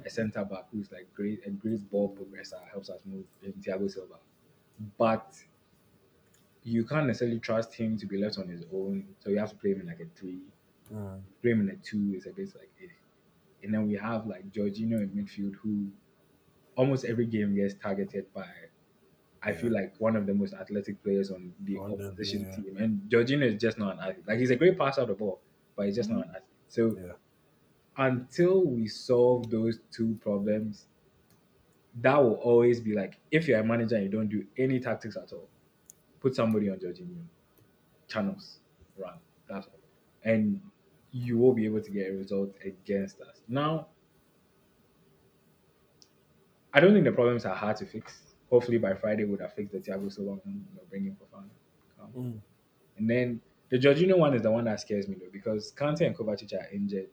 [0.05, 3.91] a centre back who's like great a great ball progressor, helps us move in Thiago
[3.91, 4.15] Silva.
[4.97, 5.35] But
[6.63, 9.15] you can't necessarily trust him to be left on his own.
[9.19, 10.41] So you have to play him in like a three.
[10.93, 11.21] Mm.
[11.41, 12.87] Play him in a two is a bit like eh.
[13.63, 15.87] And then we have like Jorginho in midfield who
[16.75, 18.45] almost every game gets targeted by
[19.41, 22.55] I feel like one of the most athletic players on the On opposition yeah.
[22.55, 22.77] team.
[22.77, 24.27] And Jorginho is just not an athlete.
[24.27, 25.39] Like he's a great passer of the ball,
[25.77, 26.43] but he's just not an athlete.
[26.67, 27.13] So Yeah.
[27.97, 30.87] until we solve those two problems,
[32.01, 35.15] that will always be like if you're a manager and you don't do any tactics
[35.17, 35.47] at all,
[36.19, 37.23] put somebody on Jorginho,
[38.07, 38.59] channels,
[38.97, 39.19] run.
[39.47, 39.79] That's all.
[40.23, 40.61] And
[41.11, 43.41] you will be able to get a result against us.
[43.47, 43.87] Now,
[46.73, 48.21] I don't think the problems are hard to fix.
[48.49, 51.49] Hopefully by Friday we'll have fixed the Thiago Silva one, you know, bringing Fofana.
[51.99, 52.41] Um, Mm.
[52.97, 56.15] and then the Jorginho one is the one that scares me though, because Kante and
[56.17, 57.09] Kovacic are injured.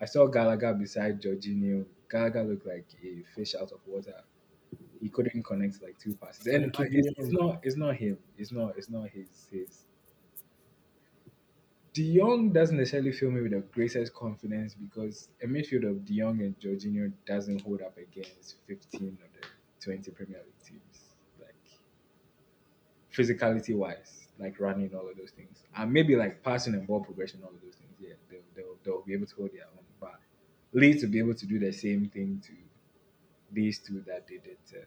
[0.00, 1.86] I saw Gallagher beside Jorginho.
[2.10, 4.22] Gallagher looked like a fish out of water.
[5.00, 8.18] He couldn't connect like two passes, and it's, it's not it's not him.
[8.38, 9.84] It's not it's not his his.
[11.94, 16.18] De Jong doesn't necessarily fill me with the greatest confidence because a midfield of De
[16.18, 19.46] Jong and Jorginho doesn't hold up against 15 of the
[19.80, 21.14] 20 Premier League teams.
[21.40, 21.54] Like
[23.16, 27.40] physicality wise, like running all of those things, and maybe like passing and ball progression,
[27.44, 27.94] all of those things.
[28.00, 30.14] Yeah, they'll they'll, they'll be able to hold their own, but
[30.72, 32.52] Leeds to be able to do the same thing to
[33.52, 34.78] these two that they did to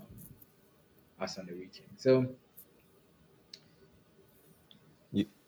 [0.00, 0.06] um,
[1.20, 1.90] us on the weekend.
[1.98, 2.26] So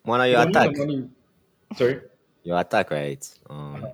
[0.05, 0.77] You, one of your the attack,
[1.77, 2.01] sorry.
[2.43, 3.39] your attack, right?
[3.49, 3.93] Um, Uh-huh.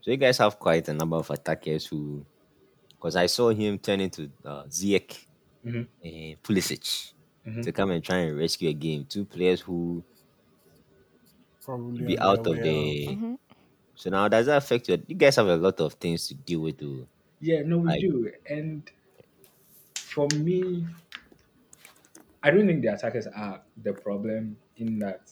[0.00, 2.24] so you guys have quite a number of attackers who,
[2.90, 5.24] because I saw him turn into uh, Ziyech
[5.64, 5.86] Mhm.
[6.04, 7.12] and Pulisic
[7.46, 7.62] Mhm.
[7.62, 9.04] to come and try and rescue a game.
[9.08, 10.02] Two players who
[11.64, 13.16] Probably be out their of way the.
[13.16, 13.38] Mhm.
[13.96, 15.02] So now does that affect you?
[15.08, 16.78] You guys have a lot of things to deal with.
[16.78, 17.08] To
[17.40, 18.30] Yeah, no, we Like- do.
[18.48, 18.88] And
[19.96, 20.86] for me,
[22.42, 25.22] I don't think the attackers are the problem in that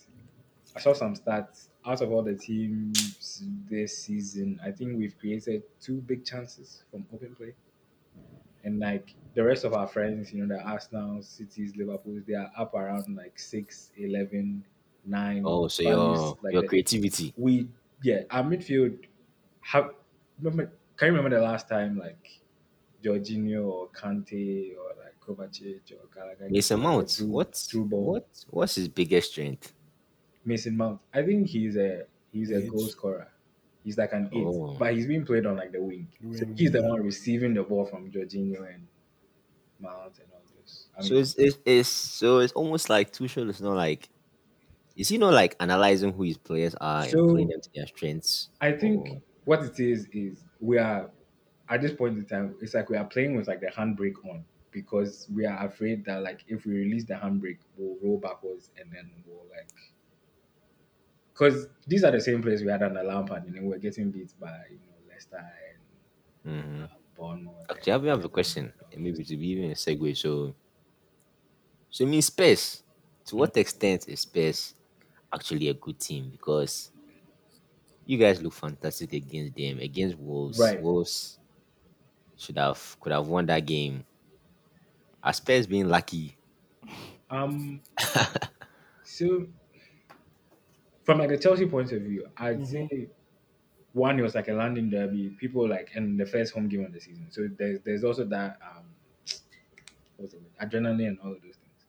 [0.77, 4.59] I saw some stats out of all the teams this season.
[4.65, 7.55] I think we've created two big chances from open play.
[8.65, 12.51] And like the rest of our friends, you know, the Arsenal, Cities, Liverpool, they are
[12.57, 14.65] up around like 6, 11,
[15.05, 15.43] 9.
[15.45, 17.35] oh, so values, your like your the- creativity.
[17.37, 17.69] we
[18.03, 18.99] yeah our midfield
[19.61, 19.91] have
[20.41, 22.41] remember can you remember the last time like
[23.03, 27.17] Jorginho or Kante or like Kovacic or Gallagher Mason Mount.
[27.27, 29.75] What through what what's his biggest strength?
[30.45, 32.71] Mason Mount I think he's a he's a Eight.
[32.71, 33.29] goal scorer
[33.85, 34.77] he's like an eight Oh.
[34.79, 36.89] but he's being played on like the wing so he's the yeah.
[36.89, 38.87] one receiving the ball from Jorginho and
[39.81, 43.61] Mount and all this I So it's, it's it's so it's almost like Tuchel is
[43.61, 44.09] not like
[44.97, 47.87] is he not like analyzing who his players are So- and playing them to their
[47.87, 48.51] strengths?
[48.61, 49.23] I think Oh.
[49.45, 51.11] what it is is we are
[51.69, 54.45] at this point in time, it's like we are playing with like the handbrake on
[54.71, 58.91] because we are afraid that like if we release the handbrake, we'll roll backwards and
[58.93, 59.69] then we'll like
[61.35, 64.35] because these are the same players we had under Lampard and then we're getting beat
[64.41, 65.81] by you know Leicester and
[66.45, 66.91] Mhm.
[66.91, 67.69] uh, Bournemouth.
[67.71, 70.17] Actually, I have a question, and maybe to be even a segue.
[70.17, 70.55] So,
[71.91, 72.83] so I mean, Spurs.
[73.27, 74.75] To what extent is Spurs
[75.33, 76.31] actually a good team?
[76.31, 76.93] Because
[78.07, 80.59] you guys look fantastic against them, against Wolves.
[80.61, 80.79] Right.
[80.79, 81.39] Wolves
[82.37, 84.07] should have could have won that game.
[85.25, 86.39] Are Spurs being lucky?
[87.31, 87.83] Um,
[89.03, 89.47] so
[91.05, 92.89] from like a Chelsea point of view, I'd Mhm.
[92.89, 93.11] say
[93.93, 95.31] one it was like a London derby.
[95.31, 97.31] People like and the first home game of the season.
[97.31, 98.97] So there's there's also that um,
[100.17, 101.87] what's it adrenaline and all of those things.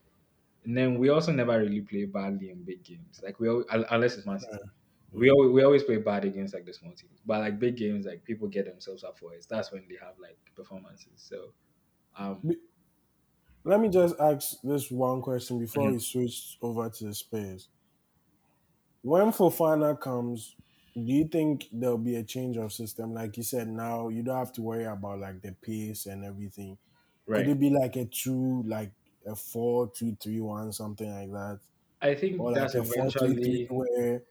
[0.65, 3.21] And then we also never really play badly in big games.
[3.23, 4.61] Like we al- un- unless it's Man City.
[5.11, 8.05] We always, we always play bad against like the small teams, but like big games,
[8.05, 9.45] like people get themselves up for it.
[9.49, 11.13] That's when they have like performances.
[11.17, 11.53] So,
[12.17, 12.45] um,
[13.65, 15.91] Let me just ask this one question before Mhm.
[15.91, 17.67] we switch over to the Spurs.
[19.05, 20.55] When Fofana comes,
[20.95, 23.13] do you think there'll be a change of system?
[23.13, 26.75] Like you said, now you don't have to worry about like the pace and everything.
[27.27, 27.45] right.
[27.45, 28.89] Could it be like a two, like
[29.27, 31.59] a four, two, three, one, something like that,
[32.01, 33.67] I think or like that's a four, three, three, eventually.
[33.69, 34.21] where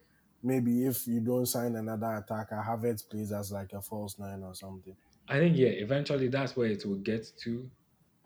[0.42, 4.56] maybe if you don't sign another attacker, Havertz plays as like a false nine or
[4.56, 4.96] something.
[5.28, 7.70] I think yeah, eventually that's where it will get to,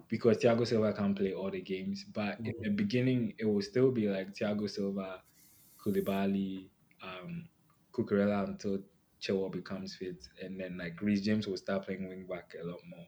[0.09, 2.07] because Thiago Silva can't play all the games.
[2.11, 2.63] But in mm.
[2.63, 5.21] the beginning, it will still be like Thiago Silva,
[5.93, 6.69] Koulibaly,
[7.03, 7.49] um,
[7.93, 8.79] Cucurella until
[9.21, 12.81] Chilwell becomes fit, and then like Reece James will start playing wing back a lot
[12.89, 13.07] more.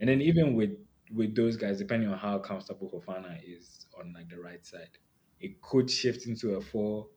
[0.00, 0.72] And then even with
[1.14, 4.98] with those guys, depending on how comfortable Fofana is on like the right side,
[5.40, 7.08] it could shift into a four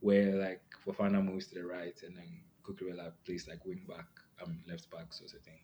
[0.00, 4.08] where like Fofana moves to the right and then Cucurella plays like wing back,
[4.42, 5.60] um, left back sort of thing.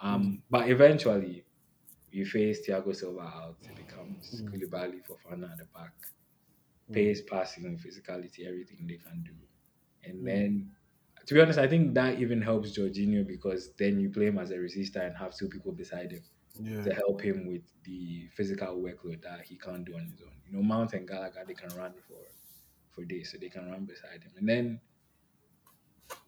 [0.00, 1.46] Um, but eventually,
[2.10, 4.48] you face Thiago Silva out, it becomes Mm.
[4.50, 5.94] Koulibaly, Fofana at the back,
[6.92, 9.34] pace, passing, and physicality, everything they can do.
[10.04, 10.26] And Mm.
[10.26, 10.70] then,
[11.26, 14.50] to be honest, I think that even helps Jorginho because then you play him as
[14.50, 16.22] a regista and have two people beside him
[16.60, 16.82] Yeah.
[16.82, 20.32] to help him with the physical workload that he can't do on his own.
[20.46, 22.20] You know, Mount and Gallagher they can run for
[22.90, 24.80] for days, so they can run beside him, and then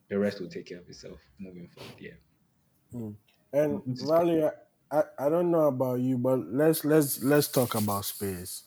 [0.09, 1.95] the rest will take care of itself moving forward.
[1.99, 2.15] Yeah.
[3.53, 3.97] And Mhm.
[4.01, 4.51] Valerie,
[4.91, 8.65] I, I don't know about you, but let's let's let's talk about Spurs.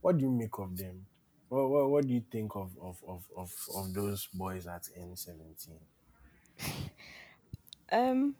[0.00, 1.06] What do you make of them?
[1.52, 5.14] What what, what do you think of of, of, of of those boys at N
[5.16, 5.80] seventeen?
[7.92, 8.36] Um,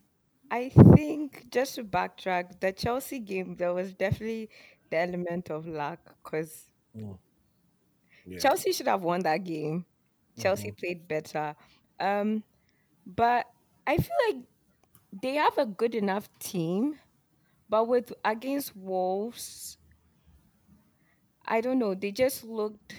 [0.51, 4.51] I think just to backtrack, the Chelsea game, there was definitely
[4.91, 7.15] the element of luck because Yeah.
[8.39, 9.85] Chelsea should have won that game.
[10.39, 11.55] Chelsea played better.
[12.01, 12.43] Um,
[13.07, 13.47] but
[13.87, 14.45] I feel like
[15.23, 16.99] they have a good enough team,
[17.69, 19.79] but with against Wolves,
[21.45, 21.95] I don't know.
[21.95, 22.95] They just looked.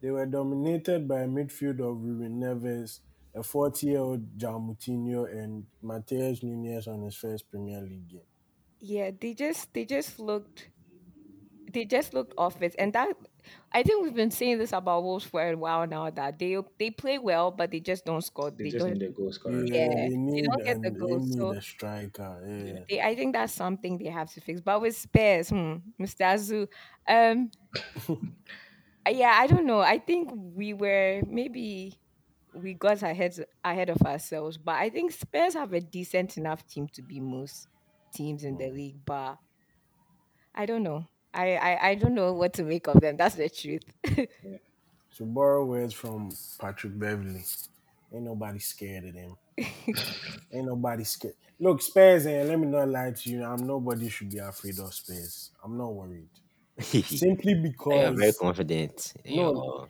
[0.00, 3.00] They were dominated by a midfield of Ruben Neves,
[3.34, 8.28] a 40 year old João Moutinho, and Matheus Nunes on his first Premier League game.
[8.80, 10.70] Yeah, they just they just looked
[11.72, 13.16] they just looked off it, and that
[13.72, 16.90] I think we've been saying this about Wolves for a while now that they they
[16.90, 18.50] play well, but they just don't score.
[18.50, 18.90] They They just don't.
[18.90, 19.64] need a goal scorer.
[19.64, 21.34] Yeah, Yeah, they they don't get the and they goals.
[21.36, 22.42] So a striker.
[22.46, 22.84] Yeah.
[22.88, 24.60] they, I think that's something they have to fix.
[24.60, 26.24] But with Spurs, hmm, Mr.
[26.24, 26.68] Azu,
[27.08, 27.50] um,
[29.08, 29.80] yeah, I don't know.
[29.80, 32.00] I think we were maybe
[32.54, 36.88] we got ahead ahead of ourselves, but I think Spurs have a decent enough team
[36.94, 37.68] to be most
[38.12, 39.04] teams in the league.
[39.04, 39.38] But
[40.54, 41.06] I don't know.
[41.34, 43.16] I, I, I don't know what to make of them.
[43.16, 43.82] That's the truth.
[45.16, 47.44] To borrow words from Patrick Beverley,
[48.12, 49.36] ain't nobody scared of them.
[50.52, 51.34] ain't nobody scared.
[51.58, 53.44] Look, Spurs, and let me not lie to you.
[53.44, 55.50] I'm nobody should be afraid of Spurs.
[55.62, 56.28] I'm not worried.
[57.04, 57.54] Simply
[57.90, 59.14] You're very confident.
[59.24, 59.52] in No.
[59.52, 59.88] your-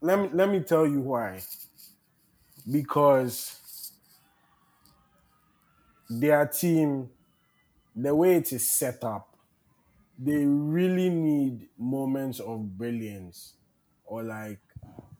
[0.00, 1.42] let me let me tell you why.
[2.70, 3.60] Because
[6.08, 7.10] their team,
[7.94, 9.35] the way it is set up,
[10.18, 13.54] they really need moments of brilliance
[14.04, 14.60] or like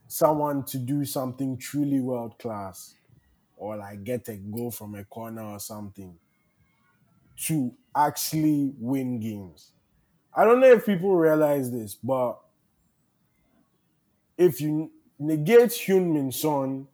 [0.09, 2.95] someone to do something truly world class
[3.57, 6.19] or like get a goal from a corner or something
[7.37, 9.73] to actually win games.
[10.35, 12.41] I don't know if people realize this, but
[14.37, 16.89] if you negate Heung Min Son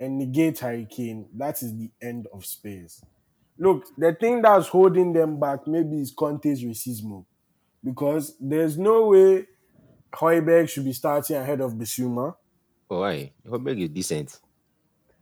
[0.00, 3.02] and negate Hurricane, that is the end of Spurs.
[3.58, 7.24] Look, the thing that's holding them back maybe is Conte's racism.
[7.82, 9.46] Because there's no way
[10.12, 12.34] Højbjerg should be starting ahead of Bissouma,
[12.90, 13.32] Oh, why?
[13.46, 14.40] Højbjerg is decent.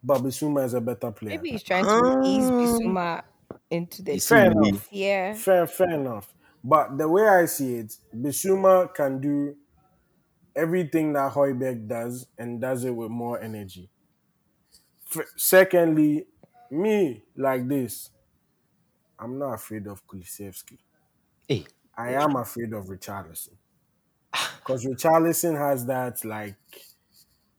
[0.03, 1.37] but Bissouma is a better player.
[1.37, 3.23] Maybe he's trying to ease Um, Bissouma
[3.71, 4.39] into the He's team.
[4.39, 4.89] Fair enough.
[4.93, 5.35] Yeah.
[5.35, 6.33] Fair, fair enough.
[6.63, 9.57] But the way I see it, Bissouma can do
[10.55, 13.91] everything that Højbjerg does and does it with more energy.
[15.15, 16.27] F- secondly,
[16.71, 18.11] me like this,
[19.19, 20.79] I'm not afraid of Kulusevski.
[21.49, 21.65] Hey,
[21.97, 23.57] I am afraid of Richarlison.
[24.59, 26.57] Because Richarlison has that like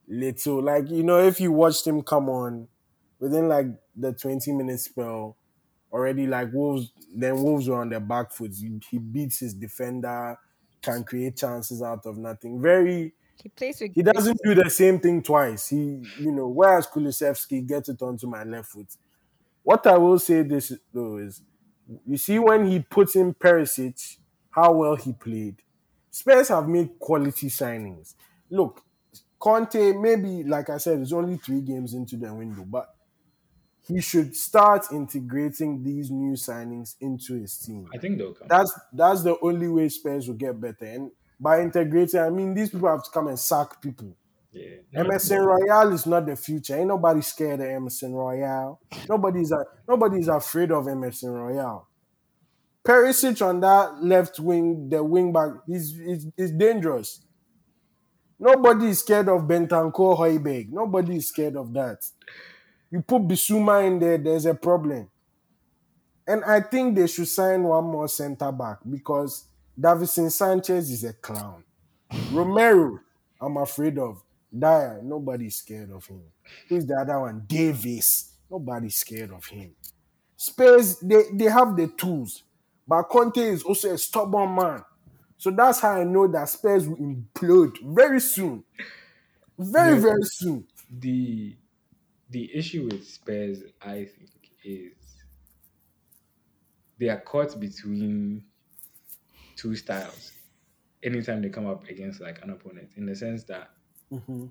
[0.07, 2.67] little like you know, if you watched him come on
[3.19, 5.37] within like the 20 minute spell,
[5.91, 8.51] already like Wolves then Wolves were on their back foot.
[8.55, 10.37] He, he beats his defender,
[10.81, 12.61] can create chances out of nothing.
[12.61, 15.69] Very He plays with he doesn't do the same thing twice.
[15.69, 18.87] He, you know, whereas Kulusevski gets it onto my left foot.
[19.67, 21.41] What I will say this though is,
[22.05, 24.15] you see when he puts in Perisic,
[24.49, 25.61] how well he played.
[26.09, 28.15] Spurs have made quality signings.
[28.49, 28.81] Look,
[29.37, 32.95] Conte, maybe like I said, it's only three games into the window, but
[33.85, 37.89] he should start integrating these new signings into his team.
[37.93, 38.47] I think they'll come.
[38.47, 40.85] That's that's the only way Spurs will get better.
[40.85, 44.15] And by integrating, I mean these people have to come and sack people.
[44.57, 45.01] Yeah.
[45.01, 46.77] Emerson Royal is not the future.
[46.77, 48.79] Ain't nobody scared of Emerson Royal.
[49.07, 51.87] Nobody's a, nobody's afraid of Emerson Royal.
[52.85, 57.21] Perisic on that left wing, the wing back, is is is dangerous.
[58.39, 60.69] Nobody is scared of Bentancur Højbjerg.
[60.71, 61.99] Nobody is scared of that.
[62.89, 65.09] You put Bissouma in there, there's a problem.
[66.27, 69.45] And I think they should sign one more centre back because
[69.79, 71.63] Davinson Sanchez is a clown.
[72.31, 72.99] Romero,
[73.41, 74.23] I'm afraid of.
[74.51, 76.23] Dier, nobody's scared of him.
[76.69, 77.43] Who's the other one?
[77.47, 78.37] Davies.
[78.49, 79.75] Nobody's scared of him.
[80.35, 82.43] Spurs, they, they have the tools.
[82.87, 84.83] But Conte is also a stubborn man.
[85.37, 88.63] So that's how I know that Spurs will implode very soon.
[89.57, 90.01] Very, Yeah.
[90.01, 90.67] very soon.
[90.89, 91.57] the
[92.29, 94.93] the issue with Spurs, I think, is
[96.99, 98.45] they are caught between
[99.55, 100.33] two styles.
[101.03, 103.71] Anytime they come up against like an opponent, in the sense that
[104.11, 104.49] Mhm.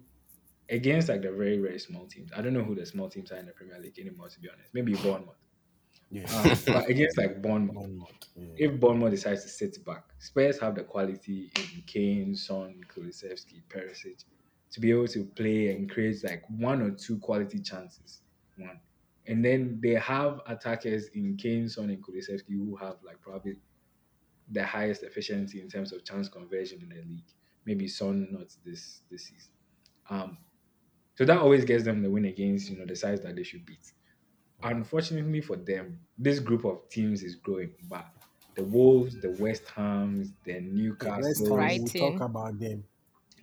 [0.69, 3.37] against like the very very small teams, I don't know who the small teams are
[3.37, 4.29] in the Premier League anymore.
[4.29, 5.37] To be honest, maybe Bournemouth.
[6.11, 6.25] Yeah.
[6.37, 8.45] Um, but against like Bournemouth, Bournemouth, yeah.
[8.57, 14.25] if Bournemouth decides to sit back, Spurs have the quality in Kane, Son, Kulusevski, Perisic
[14.71, 18.21] to be able to play and create like one or two quality chances.
[18.57, 18.81] One.
[19.27, 23.57] And then they have attackers in Kane, Son, and Kulusevski who have like probably
[24.53, 27.24] the highest efficiency in terms of chance conversion in the league.
[27.64, 29.53] Maybe Son not this this season.
[30.11, 30.38] Um,
[31.14, 33.64] so that always gets them the win against you know the sides that they should
[33.66, 33.92] beat.
[34.62, 38.07] Unfortunately for them, this group of teams is growing, but
[38.54, 41.80] the Wolves, the West Hams, the Next Newcastle, time Right.
[41.80, 42.84] we'll talk about them.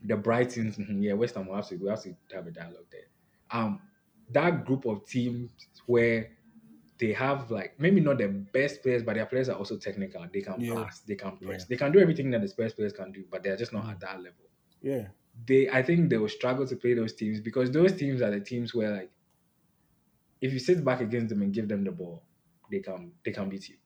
[0.06, 2.86] the Brightons, mhm, yeah, West Ham will have to we have to have a dialogue
[2.92, 3.08] there.
[3.52, 3.82] Um,
[4.32, 5.52] that group of teams
[5.86, 6.32] where
[6.98, 10.26] they have like maybe not the best players, but their players are also technical.
[10.34, 10.74] They can Yeah.
[10.76, 11.66] pass, they can press, Yeah.
[11.70, 14.00] they can do everything that the best players can do, but they're just not at
[14.02, 14.46] that level.
[14.82, 15.08] Yeah.
[15.36, 18.42] They, I think, they will struggle to play those teams because those teams are the
[18.42, 19.12] teams where like,
[20.42, 22.26] if you sit back against them and give them the ball,
[22.70, 23.78] they can they can beat you.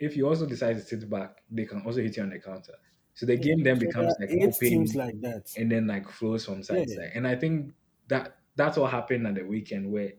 [0.00, 2.76] if you also decide to sit back, they can also hit you on the counter.
[3.14, 5.48] So the game then becomes like open teams like that.
[5.56, 7.12] and then like flows from side to side.
[7.14, 7.74] And I think
[8.08, 10.14] that that's what happened at the weekend where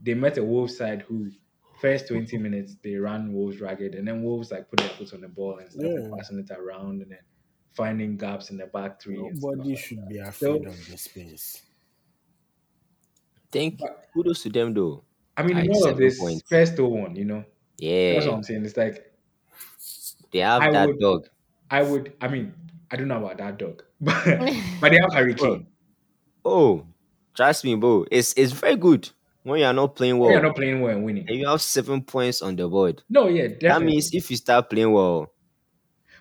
[0.00, 1.30] they met a Wolves side who
[1.74, 5.22] first 20 minutes they ran Wolves ragged and then Wolves like put their foot on
[5.22, 6.18] the ball and started Yeah.
[6.18, 7.20] passing it around and then
[7.74, 9.18] finding gaps in the back three.
[9.18, 10.08] Nobody should that.
[10.08, 11.62] be So- afraid of the space.
[13.52, 13.88] Thank you.
[14.12, 15.04] kudos to them though.
[15.36, 16.42] I mean, Like all of this, points.
[16.48, 17.44] first still won, you know.
[17.78, 18.64] Yeah, that's what I'm saying.
[18.64, 19.12] It's like
[20.32, 21.28] they have I that would- dog.
[21.70, 22.12] I would.
[22.20, 22.52] I mean,
[22.90, 24.24] I don't know about that dog, but
[24.80, 25.66] but they have Hurricane.
[26.44, 26.86] Oh,
[27.34, 28.04] trust me, bro.
[28.10, 29.08] It's it's very good
[29.42, 31.26] when you are not playing well We are not playing well and winning.
[31.28, 33.02] and you have seven points on the board.
[33.08, 33.68] No, yeah, definitely.
[33.68, 35.32] That means if you start playing well,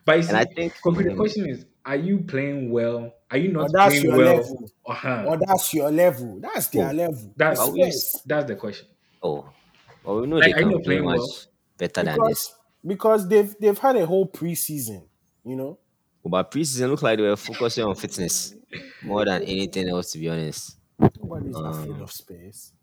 [0.06, 3.14] But see, and I think the mm, question is: Are you playing well?
[3.32, 4.36] Are you not that's playing your well?
[4.38, 4.70] level.
[4.86, 5.26] Uh-huh.
[5.28, 6.40] Or that's your level.
[6.42, 7.34] That's their Oh, level.
[7.36, 8.88] That's It's that's the question.
[9.22, 9.50] oh,
[10.04, 11.28] well, we know Like, they are can play playing much well?
[11.78, 12.54] better than because this.
[12.86, 15.08] because they've they've had a whole preseason,
[15.44, 15.80] you know.
[16.26, 18.56] But preseason looked like they were focusing on fitness
[19.02, 20.78] more than anything else, to be honest.
[21.20, 22.74] Nobody's afraid Um, of space.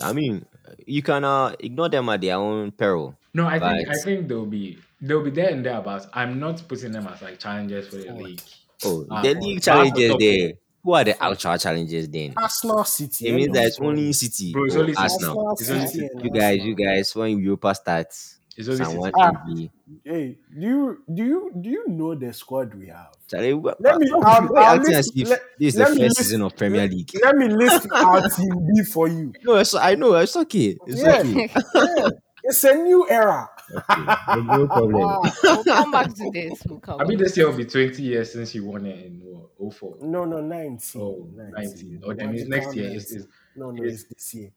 [0.00, 0.46] I mean,
[0.86, 3.18] you can uh, ignore them at their own peril.
[3.34, 6.06] No, I think I think they'll be they'll be there and thereabouts.
[6.12, 8.40] I'm not putting them as like challenges for the league.
[8.84, 10.52] Oh, Ah, the oh, league challenges the there.
[10.84, 12.34] Who are the actual challenges then?
[12.36, 13.26] Arsenal City.
[13.26, 15.02] It end means that it's only City Bro, it's or only City.
[15.02, 15.48] Arsenal.
[15.48, 19.12] Arsenal, It's only City, and You guys, you guys, when Europa starts, It's only someone
[19.12, 19.14] City.
[19.20, 19.32] Ah.
[19.46, 19.70] will be.
[20.04, 23.10] Hey, do you do you do you know the squad we have?
[23.28, 26.16] Charlie, wh- Let me- I'll- I'll acting as list- if this is the first list-
[26.18, 27.10] season of Premier League.
[27.22, 29.32] Let me list our team B for you.
[29.44, 30.76] No, it's, I know it's okay.
[30.86, 31.18] It's Yeah.
[31.20, 31.50] okay.
[31.74, 32.08] Yeah,
[32.44, 33.48] it's a new era.
[33.74, 34.42] Okay.
[34.42, 35.02] No problem.
[35.04, 36.62] Ah, we'll come back to this.
[36.66, 39.20] We'll come I mean, this year will be 20 years since you won it in
[39.24, 39.96] what, 04.
[40.02, 41.00] no, no, 19.
[41.02, 42.02] Oh, 19.
[42.04, 43.18] Oh, that means next year is, 19.
[43.18, 44.50] is, No, no, is- it's this year.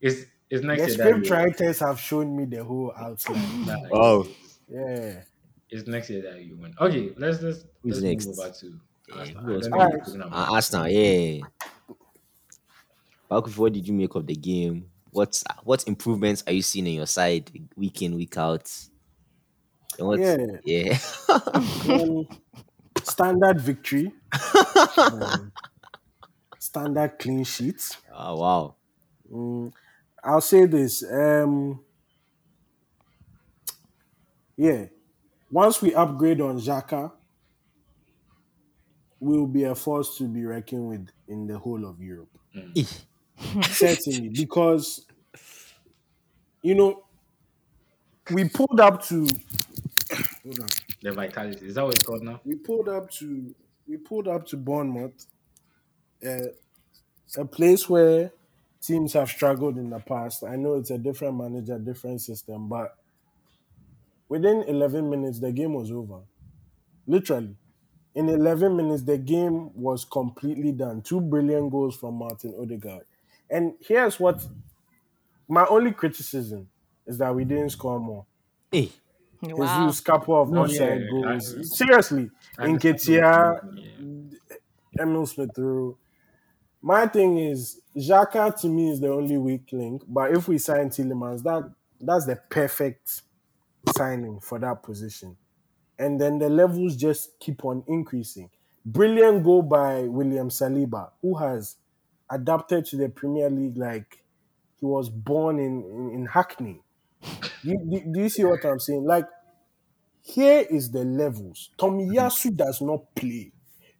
[0.00, 0.96] It's, is next The year.
[0.98, 3.66] script that you, writers have shown me the whole outline.
[3.66, 4.26] Nah, Wow.
[4.68, 5.22] yeah.
[5.70, 6.74] It's next year that you win.
[6.80, 8.26] Okay, let's let's, Who's let's next?
[8.26, 8.80] move over to
[9.16, 9.42] Arsenal.
[9.44, 9.66] who else?
[9.66, 9.92] I don't Alright.
[9.92, 11.40] think we're talking about- Uh, Arsenal, yeah.
[13.30, 14.90] Balkuf, what did you make of the game?
[15.10, 18.70] What what improvements are you seeing in your side week in week out?
[19.98, 20.36] Yeah.
[20.64, 20.98] yeah.
[21.90, 22.26] Um,
[23.02, 24.12] standard victory.
[24.96, 25.52] Um,
[26.58, 27.96] standard clean sheets.
[28.14, 28.74] oh wow.
[29.30, 29.72] Mm,
[30.22, 31.04] I'll say this.
[31.10, 31.80] Um,
[34.56, 34.86] yeah,
[35.50, 37.12] once we upgrade on Xhaka,
[39.18, 42.28] we'll be a force to be reckoned with in the whole of Europe.
[42.54, 42.84] Eh,
[43.62, 45.06] Certainly, because
[46.62, 47.04] you know
[48.30, 49.26] we pulled up to.
[50.44, 50.68] Hold on.
[51.02, 51.66] the vitality.
[51.66, 52.40] Is that what it's called now?
[52.44, 53.54] We pulled up to.
[53.86, 55.26] We pulled up to Bournemouth,
[56.26, 56.50] uh,
[57.36, 58.32] a place where
[58.80, 60.44] teams have struggled in the past.
[60.44, 62.96] I know it's a different manager, different system, but
[64.28, 66.20] within 11 minutes, the game was over.
[67.06, 67.56] Literally.
[68.14, 71.02] In 11 minutes, the game was completely done.
[71.02, 73.04] Two brilliant goals from Martin Odegaard.
[73.50, 74.46] And here's what
[75.48, 76.68] my only criticism
[77.06, 78.26] is that we didn't score more.
[78.72, 78.88] eh.
[79.42, 79.66] Wow.
[79.66, 81.56] Jesus, couple of No, offside yeah, goals.
[81.56, 84.32] I- Seriously, I in understand Ketia, what you're saying,
[85.00, 85.98] Emile Smith Rowe.
[86.82, 90.02] My thing is, Xhaka to me is the only weak link.
[90.08, 91.70] But if we sign Tielemans, that
[92.00, 93.22] that's the perfect
[93.84, 95.36] signing for that position.
[95.98, 98.50] And then the levels just keep on increasing.
[98.84, 101.76] Brilliant goal by William Saliba, who has
[102.30, 104.24] adapted to the Premier League like
[104.78, 106.80] he was born in, in, in Hackney.
[107.64, 109.04] Do, do, do you see what I'm saying?
[109.04, 109.26] Like,
[110.22, 111.70] here is the levels.
[111.78, 113.52] Tomiyasu does not play.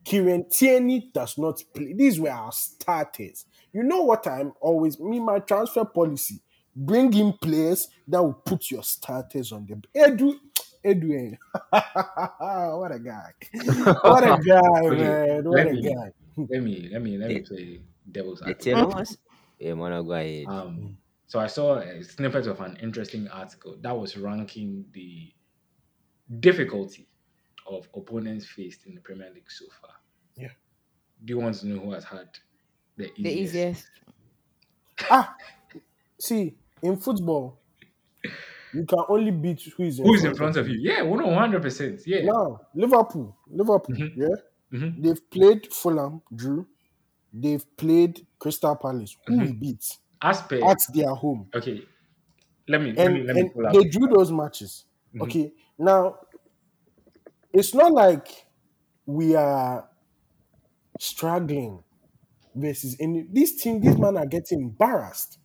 [0.05, 1.93] Kieran Tierney does not play.
[1.95, 3.47] These were our starters.
[3.73, 6.41] You know what I'm always me my transfer policy.
[6.75, 10.35] Bring in players that will put your starters on the Edu
[10.85, 11.33] Edu.
[11.35, 11.37] eh.
[12.77, 13.33] what a guy.
[14.03, 15.45] What a guy, man.
[15.45, 16.13] What let a me- guy.
[16.49, 17.81] Let me let me let me play
[18.13, 19.17] devil's The advocate.
[19.59, 20.47] Yeah, man, go ahead.
[20.49, 20.97] Um,
[21.27, 25.33] so I saw a snippet of an interesting article that was ranking the
[26.41, 27.09] difficulty
[27.67, 29.95] of opponents faced in the Premier League so far.
[30.37, 30.49] Yeah.
[31.25, 32.29] Do you want to know who has had
[32.97, 33.23] the easiest?
[33.23, 33.91] The easiest.
[35.11, 35.35] Ah,
[36.19, 37.59] see, in football,
[38.73, 40.79] you can only beat who is in Who's front in front of you?
[40.81, 42.01] Yeah, one hundred percent.
[42.07, 42.23] Yeah.
[42.23, 44.17] Now, Liverpool, Liverpool, Mhm.
[44.17, 44.37] yeah,
[44.73, 45.03] Mhm.
[45.03, 46.67] they've played Fulham, Drew.
[47.33, 49.47] They've played Crystal Palace, who Mhm.
[49.47, 50.65] we beat Asper.
[50.65, 51.83] at their home, okay,
[52.69, 53.73] let me let me let me and pull out.
[53.73, 54.85] they drew those matches.
[55.15, 55.23] Mhm.
[55.23, 56.19] Okay, now
[57.53, 58.47] it's not like
[59.07, 59.89] we are
[60.99, 61.83] struggling
[62.55, 63.23] versus any.
[63.23, 65.39] This team, these men are getting embarrassed.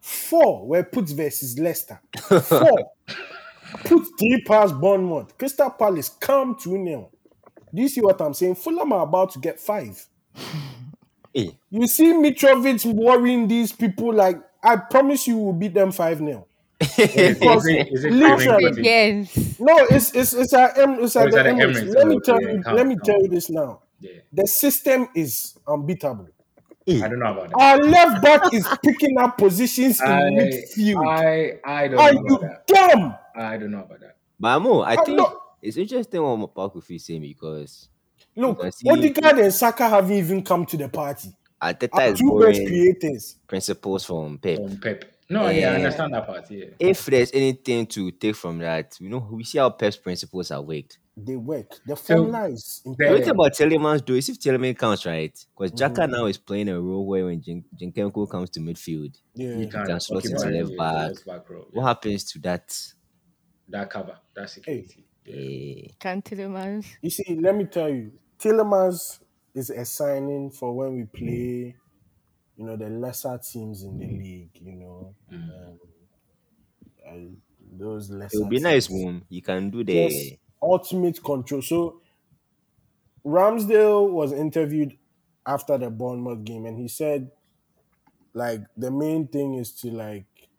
[0.00, 2.00] Four were put versus Leicester.
[2.28, 2.92] Four.
[3.84, 5.36] put three past Bournemouth.
[5.36, 7.10] Crystal Palace come 2 0.
[7.74, 8.54] Do you see what I'm saying?
[8.54, 10.08] Fulham are about to get five.
[11.36, 16.18] Hey, You see Mitrovic worrying these people like, I promise you will beat them 5
[16.18, 16.46] 0.
[16.80, 18.82] Is it, is it, is it Literally.
[18.82, 19.58] Yes.
[19.60, 21.82] No, it's it's it's at M, it's Oh, at it's the at Emirates.
[21.84, 21.94] Emirates.
[21.94, 22.62] Let me tell yeah, you.
[22.62, 23.04] count, let me count.
[23.04, 23.80] tell you this now.
[24.00, 26.28] Yeah, The system is unbeatable.
[26.88, 27.56] I don't know about that.
[27.58, 31.06] Our left back is picking up positions in I, midfield.
[31.08, 32.66] I, I don't Are know you about that.
[32.66, 33.14] dumb?
[33.34, 34.16] I don't know about that.
[34.38, 37.88] but Amo, I I'm think not- it's interesting what Pakufi is saying because
[38.36, 41.30] Look, can see- Odegaard and Saka haven't even come to the party.
[41.62, 43.36] Arteta Our is two best borrowing creators.
[43.46, 44.56] principles from Pep.
[44.58, 45.04] From Pep.
[45.28, 46.48] No, yeah, I understand that part.
[46.50, 46.66] Yeah.
[46.78, 50.62] If there's anything to take from that, you know, we see how Pep's principles are
[50.62, 50.98] worked.
[51.16, 51.80] They work.
[51.86, 55.32] The So, formula is there- The thing about Tielemans though is if Tielemans counts, right?
[55.56, 56.10] Because Mm-hmm.
[56.12, 59.56] Now is playing a role where when Jin- Zinchenko comes to midfield, Yeah.
[59.56, 61.08] You can, can slot into left the back.
[61.08, 61.66] left back row.
[61.72, 62.78] what happens to that?
[63.70, 65.06] That cover, that security.
[65.24, 65.34] Yeah.
[65.34, 66.86] Eh, Can Tielemans.
[67.02, 69.20] You see, let me tell you, Tielemans
[69.54, 71.76] is a signing for when we play,
[72.56, 74.50] you know, the lesser teams in the league.
[74.60, 75.78] You know, Mm.
[77.06, 78.36] um, those lesser.
[78.36, 79.24] it would be nice, teams.
[79.28, 81.62] You can do the ultimate control.
[81.62, 82.02] So
[83.26, 84.98] Ramsdale was interviewed
[85.44, 87.30] after the Bournemouth game, and he said,
[88.34, 90.50] like, the main thing is to like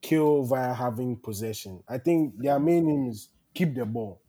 [0.00, 1.82] kill via having possession.
[1.88, 4.20] I think their main aim is keep the ball,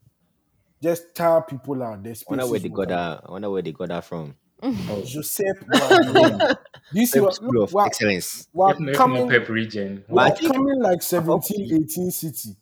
[0.85, 2.03] just tell people out.
[2.03, 3.23] There's I wonder where they got that.
[3.27, 4.35] I wonder where they got that from.
[4.61, 6.57] Oh, Josep Guardiola.
[6.93, 7.35] Do you see what?
[7.35, 8.47] School of We're, excellence.
[8.53, 12.55] we're if, if coming, Pep region, we're think- coming like 17, 18 City.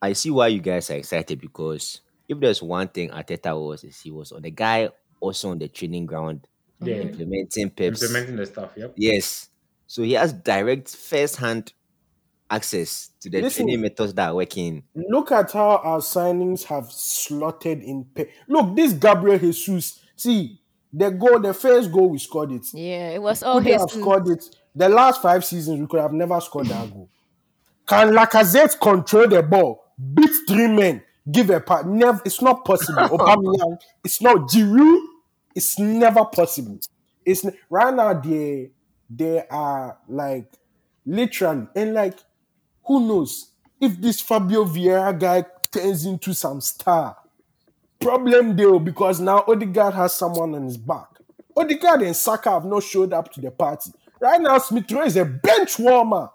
[0.00, 4.00] I see why you guys are excited because if there's one thing Arteta was, is
[4.00, 4.90] he was on the guy
[5.20, 6.46] also on the training ground
[6.80, 8.02] yeah, implementing Pep's.
[8.02, 8.72] implementing the stuff.
[8.76, 8.94] Yep.
[8.96, 9.48] Yes.
[9.86, 11.72] So he has direct first hand
[12.50, 13.66] access to the Listen.
[13.66, 14.82] training methods that are working.
[14.94, 18.04] Look at how our signings have slotted in.
[18.14, 20.00] Pe- Look, this Gabriel Jesus.
[20.16, 20.60] See,
[20.92, 22.66] the goal, the first goal we scored it.
[22.72, 24.00] Yeah, it was all Could have his.
[24.00, 24.44] scored it.
[24.74, 27.08] The last five seasons, we could have never scored that goal.
[27.86, 29.84] Can Lacazette control the ball,
[30.14, 31.84] beat three men, give a pass?
[31.84, 32.20] Never.
[32.24, 32.98] It's not possible.
[33.02, 34.98] Aubameyang, it's not Giroud.
[35.54, 36.78] It's never possible.
[37.24, 38.12] It's right now.
[38.14, 38.70] They
[39.08, 40.52] they are like
[41.04, 42.18] literally and like
[42.86, 47.16] who knows if this Fabio Vieira guy turns into some star.
[48.00, 51.06] Problem deal oh, because now Odegaard has someone on his back.
[51.56, 53.90] Odegaard and Saka have not showed up to the party.
[54.20, 56.30] Right now, Smith Rowe is a bench warmer.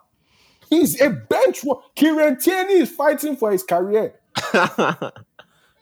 [0.70, 1.82] He's a bench warmer.
[1.96, 4.20] Kieran Tierney is fighting for his career.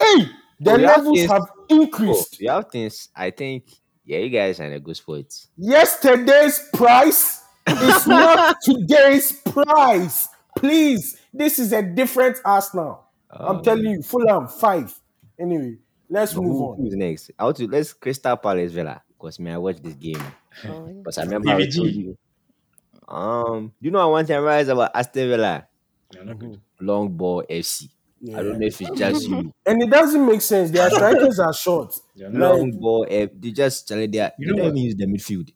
[0.02, 0.30] Hey,
[0.62, 1.42] the Oh, have levels things- have
[1.72, 2.40] Oh, increased.
[2.40, 3.10] you have things.
[3.14, 3.66] I think,
[4.06, 5.26] yeah, you guys are in a good spot.
[5.58, 10.29] Yesterday's price is not today's price.
[10.56, 13.06] Please, this is a different Arsenal.
[13.30, 14.94] I'm Um, telling you, Fulham five.
[15.38, 15.78] Anyway,
[16.10, 16.78] let's move Who, on.
[16.78, 17.32] who's next?
[17.38, 20.22] I want to let's Crystal Palace Villa because me I watched this game
[20.66, 22.18] Oh, because I remember I told you.
[23.08, 25.68] Um, you know I want to rise about Aston Villa
[26.14, 26.26] You're
[26.82, 27.90] long ball FC.
[28.36, 29.54] I don't know if it's just you.
[29.66, 30.72] And it doesn't make sense.
[30.72, 31.96] Their strikers are short.
[32.16, 33.30] You're not Like, long ball F.
[33.34, 34.32] They just tell it there.
[34.38, 34.76] You they know don't what?
[34.76, 35.54] even use the midfield.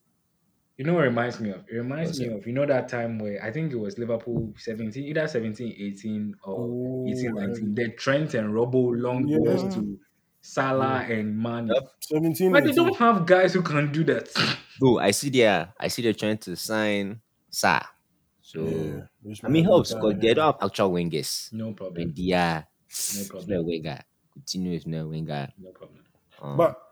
[0.77, 1.65] You know what it reminds me of?
[1.69, 2.37] It reminds What's me that?
[2.37, 6.35] of, you know, that time where I think it was Liverpool 17, either 17, 18
[6.43, 7.75] or Oh, 18, 19.
[7.75, 9.37] The Trent and Robbo long Yeah.
[9.37, 9.99] balls to
[10.41, 11.69] Salah and Mané.
[11.73, 11.83] Yep.
[12.01, 12.51] 17.
[12.51, 12.85] But they 18.
[12.85, 14.29] don't have guys who can do that.
[14.81, 17.21] Though I see there, I see they're trying to sign
[17.51, 17.79] Sa.
[18.41, 19.05] So Yeah,
[19.43, 20.33] I mean might helps be because time, they yeah.
[20.33, 21.53] don't have actual wingers.
[21.53, 22.13] No When problem.
[22.17, 22.65] they are
[23.15, 23.49] No problem.
[23.57, 23.99] not winger.
[24.33, 25.49] Continue with no winger.
[25.59, 26.03] No problem.
[26.41, 26.82] Um, But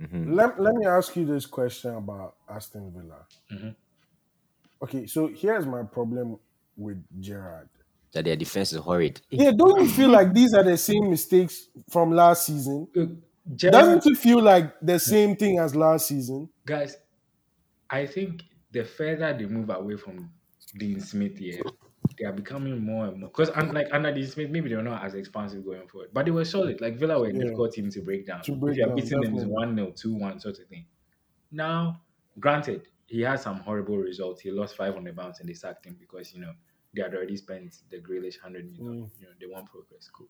[0.00, 0.34] mhm.
[0.34, 3.26] let, let me ask you this question about Aston Villa.
[3.52, 3.74] Mhm.
[4.82, 6.38] Okay, so here's my problem
[6.76, 7.68] with Gerrard.
[8.12, 9.20] that their defense is horrid.
[9.30, 12.88] Yeah, don't you feel like these are the same mistakes from last season?
[12.94, 13.10] Look,
[13.54, 16.48] Gerrard- Doesn't it feel like the same thing as last season?
[16.64, 16.96] guys,
[17.90, 18.42] I think
[18.72, 20.30] the further they move away from
[20.76, 21.60] Dean Smith here,
[22.18, 23.28] they are becoming more and more.
[23.30, 26.44] Because like under Dean Smith, maybe they're not as expansive going forward, but they were
[26.44, 26.80] solid.
[26.80, 27.40] Like Villa were a Yeah.
[27.40, 28.42] difficult team to break down.
[28.42, 29.46] To if you are down, beating them definitely.
[29.46, 30.86] one 0 two one sort of thing.
[31.50, 32.02] Now,
[32.38, 34.40] granted, he had some horrible results.
[34.40, 36.54] He lost five on the bounce and they sacked him because you know
[36.94, 39.04] they had already spent the Grealish hundred million.
[39.04, 39.10] Mm.
[39.20, 40.08] You know they want progress.
[40.12, 40.28] Cool.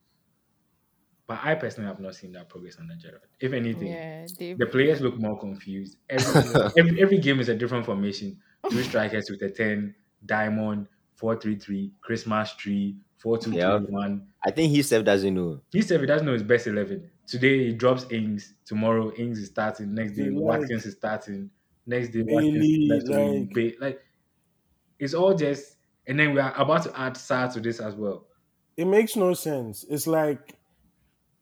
[1.27, 3.23] But I personally have not seen that progress under Gerrard.
[3.41, 5.97] If anything, yeah, the players look more confused.
[6.09, 8.41] Every, every, every game is a different formation.
[8.71, 10.87] Two strikers with a 10, diamond,
[11.17, 13.79] 4 3 3, Christmas tree, 4 2 Yeah.
[13.79, 14.27] 3 1.
[14.45, 15.61] I think he self doesn't know.
[15.73, 17.11] He said he doesn't know his best 11.
[17.27, 18.55] Today he drops Ings.
[18.65, 19.95] Tomorrow Ings is starting.
[19.95, 21.51] Next day They like- Watkins is starting.
[21.87, 24.01] Next day Bailey, Watkins left to like- be- like
[24.99, 25.77] it's all just.
[26.09, 28.27] And then we are about to add Sa to this as well.
[28.77, 29.85] it makes no sense.
[29.89, 30.55] It's like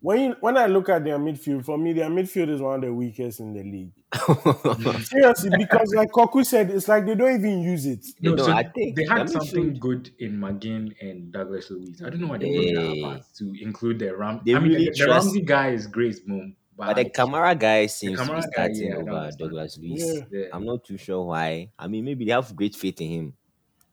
[0.05, 2.80] when you, when I look at their midfield, for me, their midfield is one of
[2.82, 3.92] the weakest in the league.
[5.05, 8.05] Seriously, because like Koku said, it's like they don't even use it.
[8.20, 12.02] You No, so I think they had something midfield- good in McGinn and Douglas Luiz.
[12.02, 13.00] I don't know why they moved that Hey.
[13.00, 14.40] apart to include the Ram.
[14.44, 16.55] They I mean, really the, the Ramsey guy is great, boom.
[16.76, 19.30] But the Kamara guy seems to be Kamara guy, starting yeah, over.
[19.38, 20.05] Douglas Luiz.
[20.05, 20.22] Yeah.
[20.30, 20.46] Yeah.
[20.52, 21.70] I'm not too sure why.
[21.78, 23.32] I mean, maybe they have great faith in him,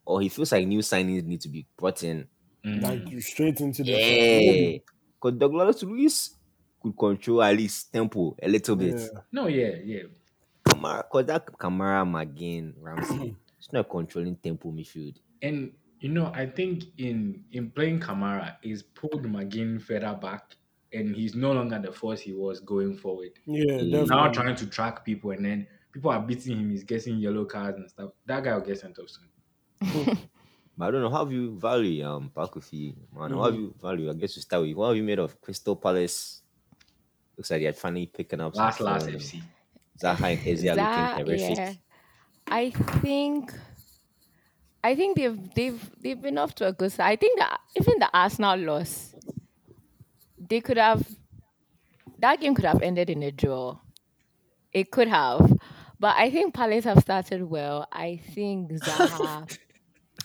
[0.04, 2.28] or he feels like new signings need to be brought in.
[2.66, 2.82] Mm.
[2.82, 4.78] Like straight into the Yeah,
[5.22, 6.32] because Douglas Luiz
[6.82, 9.00] could control at least tempo a little bit.
[9.00, 9.20] Yeah.
[9.32, 10.04] no, yeah, yeah.
[10.66, 13.34] Kamara, because that Kamara, McGinn, Ramsey, hmm.
[13.58, 15.18] it's not controlling tempo midfield.
[15.42, 20.56] And you know, I think in in playing Kamara, is pulled McGinn further back,
[20.94, 23.32] and he's no longer the force he was going forward.
[23.46, 24.06] Yeah, He's definitely.
[24.08, 26.70] Now trying to track people, and then people are beating him.
[26.72, 28.12] He's getting yellow cards and stuff.
[28.26, 30.18] That guy will get sent off soon.
[30.82, 33.30] But I don't know how have you value um Pakofi, man.
[33.30, 33.62] How have Mm-hmm.
[33.62, 34.10] you value?
[34.10, 36.42] I guess to start with, what have you made of Crystal Palace?
[37.38, 38.56] Looks like they're finally picking up.
[38.56, 39.16] some Last last form.
[39.18, 39.44] FC.
[40.02, 41.58] Zaha and Eze are That- looking terrific.
[41.58, 41.74] yeah.
[42.48, 43.54] I think
[44.84, 47.12] I think they've they've they've been off to a good start.
[47.12, 49.14] I think that even the Arsenal loss,
[50.50, 51.06] they could have
[52.18, 53.78] that game could have ended in a draw.
[54.74, 55.60] It could have.
[56.00, 57.88] But I think Palace have started well.
[57.92, 59.46] I think Zaha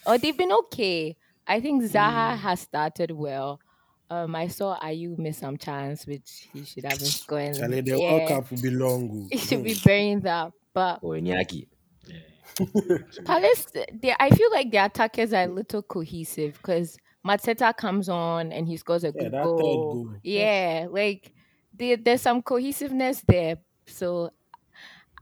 [0.07, 1.17] Oh, they've been okay.
[1.47, 3.61] I think Zaha has started well.
[4.09, 7.55] Um, I saw Ayew miss some chance, which he should have been scoring.
[7.55, 8.13] Charlie, the Yeah.
[8.13, 9.11] World Cup will be long.
[9.25, 9.29] oh.
[9.33, 10.53] He should be burying that.
[10.73, 11.67] But Or Iñaki.
[12.07, 12.19] Yeah.
[13.25, 13.67] Palace,
[14.01, 16.97] they, I feel like the attackers are a little cohesive because
[17.27, 19.59] Mateta comes on and he scores a Yeah, good that goal.
[20.05, 20.15] goal.
[20.23, 21.33] Yeah, like
[21.75, 23.57] there, there's some cohesiveness there.
[23.87, 24.31] So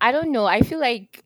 [0.00, 0.44] I don't know.
[0.46, 1.22] I feel like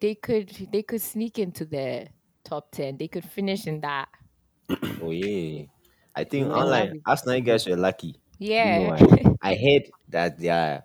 [0.00, 2.08] they could they could sneak into the
[2.44, 2.96] top ten.
[2.96, 4.08] They could finish in that.
[5.02, 5.64] Oh yeah.
[6.14, 6.54] I think Yeah.
[6.54, 8.16] online Arsenal you guys were lucky.
[8.38, 8.78] You Yeah.
[8.78, 9.34] know why?
[9.42, 10.84] I heard that they are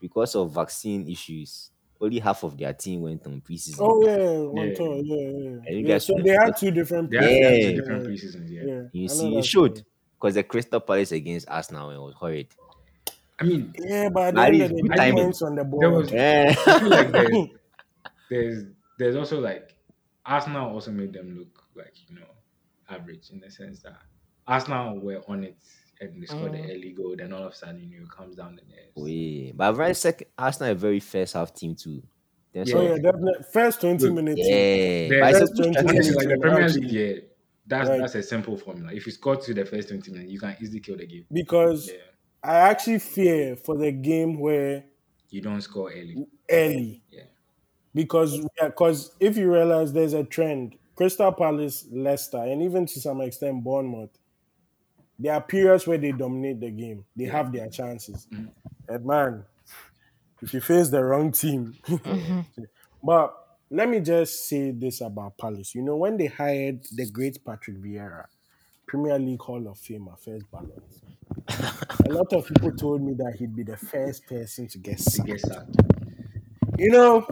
[0.00, 3.78] because of vaccine issues, only half of their team went on preseason.
[3.80, 4.74] Oh yeah, one Yeah.
[4.74, 5.48] tour, yeah, yeah.
[5.66, 7.10] And you yeah guys so played they had two different.
[7.10, 7.48] They have Yeah.
[7.50, 7.70] yeah.
[7.70, 8.50] two different preseasons.
[8.50, 8.62] Yeah.
[8.64, 8.82] yeah.
[8.92, 9.84] You I see, you should
[10.20, 12.48] because the Crystal Palace against Arsenal it was horrid.
[13.40, 15.64] I mean, Yeah, but at the That end is of the day, points on the
[15.64, 15.82] board.
[15.82, 16.54] There was- Yeah.
[16.66, 17.30] I feel like there's,
[18.30, 18.64] there's
[18.98, 19.74] there's also like
[20.26, 22.26] Arsenal also made them look like you know
[22.88, 23.98] average in the sense that
[24.46, 25.56] Arsenal were on it
[26.00, 26.70] and they scored the Mm.
[26.74, 27.14] early goal.
[27.16, 28.90] Then all of a sudden, you know, it comes down the net.
[28.96, 29.52] Oh, yeah.
[29.54, 32.02] But very second Arsenal a very first half team too.
[32.52, 32.74] Then Yeah.
[32.76, 33.44] oh yeah, definitely.
[33.52, 34.40] First twenty Look, minutes.
[34.44, 35.08] yeah.
[35.08, 37.20] The But it's a first 20 minutes like the Premier League, yeah,
[37.66, 38.00] that's Right.
[38.00, 38.92] that's a simple formula.
[38.92, 41.26] If you score to the first twenty minutes, you can easily kill the game.
[41.32, 41.98] Because Yeah,
[42.42, 44.84] I actually fear for the game where
[45.30, 46.26] you don't score early.
[46.50, 47.02] early.
[47.10, 47.24] Yeah.
[47.94, 53.20] Because because if you realize there's a trend, Crystal Palace, Leicester, and even to some
[53.20, 54.10] extent Bournemouth,
[55.18, 57.04] there are periods where they dominate the game.
[57.14, 58.26] They have their chances.
[58.32, 58.46] Mm-hmm.
[58.88, 59.44] And man,
[60.42, 61.76] if you face the wrong team.
[61.86, 62.40] Mm-hmm.
[63.02, 63.34] but
[63.70, 65.74] let me just say this about Palace.
[65.74, 68.26] You know, when they hired the great Patrick Vieira,
[68.86, 70.82] Premier League Hall of Famer, first ballot,
[72.06, 75.40] a lot of people told me that he'd be the first person to get get
[75.40, 75.76] sacked.
[76.78, 77.26] you know,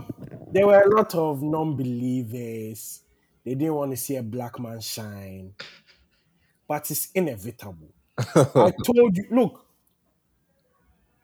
[0.53, 3.01] there were a lot of non-believers.
[3.45, 5.55] They didn't want to see a black man shine,
[6.69, 7.93] but it's inevitable.
[8.19, 9.67] I told you, look,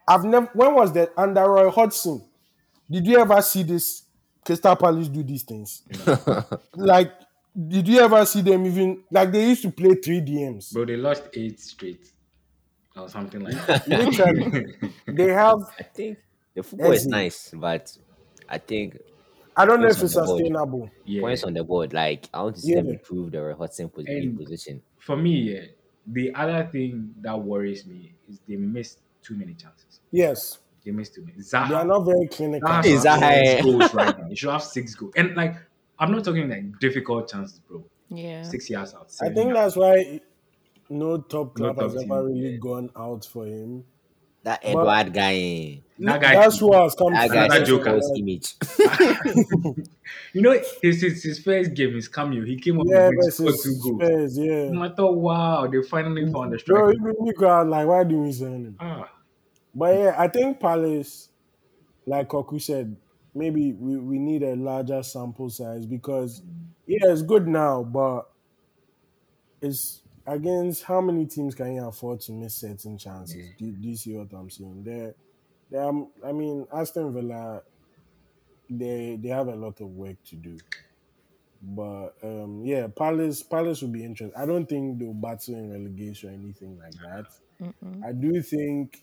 [0.06, 0.50] I've never.
[0.54, 2.24] When was that under Roy Hodgson?
[2.90, 4.04] Did you ever see this
[4.44, 5.82] Crystal Palace do these things?
[6.74, 7.12] like,
[7.68, 10.72] did you ever see them even like they used to play three DMs?
[10.72, 12.10] Bro, they lost eight straight
[12.96, 13.86] or something like that.
[13.88, 14.74] Literally,
[15.06, 15.70] they have.
[15.78, 16.18] I think
[16.54, 17.96] the football is nice, but
[18.48, 18.98] I think
[19.58, 20.38] I don't know if it's on board.
[20.38, 20.90] sustainable.
[21.04, 21.20] yeah.
[21.20, 24.38] points on the board, like I want to see them improve their Hudson pos- And-
[24.38, 24.80] position.
[24.98, 25.62] For me, yeah,
[26.06, 30.00] the other thing that worries me is they missed too many chances.
[30.10, 31.38] Yes, They missed too many.
[31.42, 32.68] they are not very clinical.
[32.68, 33.62] Zaha Is Zaha- six eh.
[33.62, 34.28] goals right now.
[34.28, 35.12] You should have six goals.
[35.16, 35.56] And like,
[35.98, 37.84] I'm not talking like difficult chances, bro.
[38.10, 38.42] Yeah.
[38.42, 39.10] Six years out.
[39.20, 39.74] I think yards.
[39.74, 40.20] that's why
[40.88, 42.56] no top club top has team, ever really yeah.
[42.58, 43.84] gone out for him.
[44.44, 45.76] That Edouard guy, eh.
[46.00, 48.00] Guy- that's who has come that to guy Another shows joker.
[48.16, 48.54] image.
[50.32, 52.44] you know, his, his his first game is cameo.
[52.44, 54.02] He came up Yeah, with scored two goals.
[54.02, 54.70] Spurs, yeah.
[54.70, 56.94] And I thought, wow, they finally found the Bro, striker.
[57.64, 58.80] like, why do we sign him?
[58.80, 59.10] Ah,
[59.74, 61.30] But yeah, I think Palace,
[62.06, 62.96] like Koku said,
[63.34, 66.42] maybe we, we need a larger sample size because
[66.86, 68.30] yeah, it's good now, but
[69.60, 73.50] it's against how many teams can you afford to miss certain chances?
[73.58, 74.82] Do, do you see what I'm saying?
[74.84, 75.14] There,
[75.70, 75.82] there.
[75.82, 77.62] are- I mean, Aston Villa,
[78.70, 80.58] they they have a lot of work to do.
[81.60, 84.40] But um, yeah, Palace Palace will be interesting.
[84.40, 87.26] I don't think they'll battle in relegation or anything like that.
[87.60, 88.04] Mm-mm.
[88.04, 89.02] I do think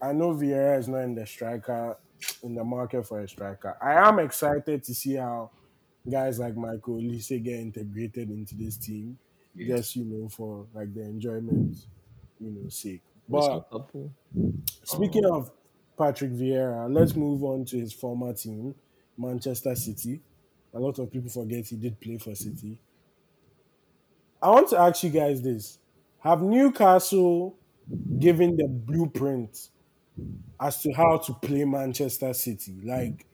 [0.00, 1.96] I know Vieira is not in the striker
[2.42, 3.76] in the market for a striker.
[3.82, 5.50] I am excited to see how
[6.08, 9.18] guys like Michael Olise get integrated into this team.
[9.54, 9.76] Yeah.
[9.76, 11.76] Just you know, for like the enjoyment,
[12.38, 13.02] you know, sake.
[13.28, 14.12] But Liverpool?
[14.84, 15.50] Speaking of
[15.96, 18.74] Patrick Vieira, let's move on to his former team,
[19.16, 20.20] Manchester City.
[20.74, 22.78] A lot of people forget he did play for City.
[24.42, 25.78] I want to ask you guys this.
[26.20, 27.56] Have Newcastle
[28.18, 29.70] given the blueprint
[30.60, 32.76] as to how to play Manchester City?
[32.84, 33.26] Like,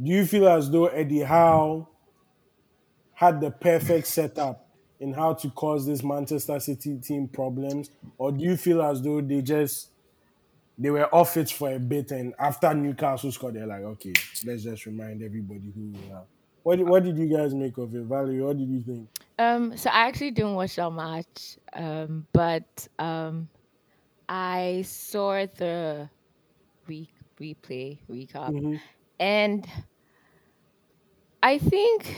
[0.00, 1.88] do you feel as though Eddie Howe
[3.12, 4.68] had the perfect setup
[4.98, 7.90] in how to cause this Manchester City team problems?
[8.18, 9.91] Or do you feel as though they just
[10.82, 14.12] they were off it for a bit, and after Newcastle scored, they're like, okay,
[14.44, 16.24] let's just remind everybody who we are.
[16.62, 18.40] What did, what did you guys make of it, Valerie?
[18.40, 19.08] What did you think?
[19.38, 23.48] Um, so I actually didn't watch that match, um, but um,
[24.28, 26.08] I saw the
[26.86, 27.10] re-
[27.40, 28.80] replay recap, Mhm.
[29.18, 29.66] and
[31.42, 32.16] I think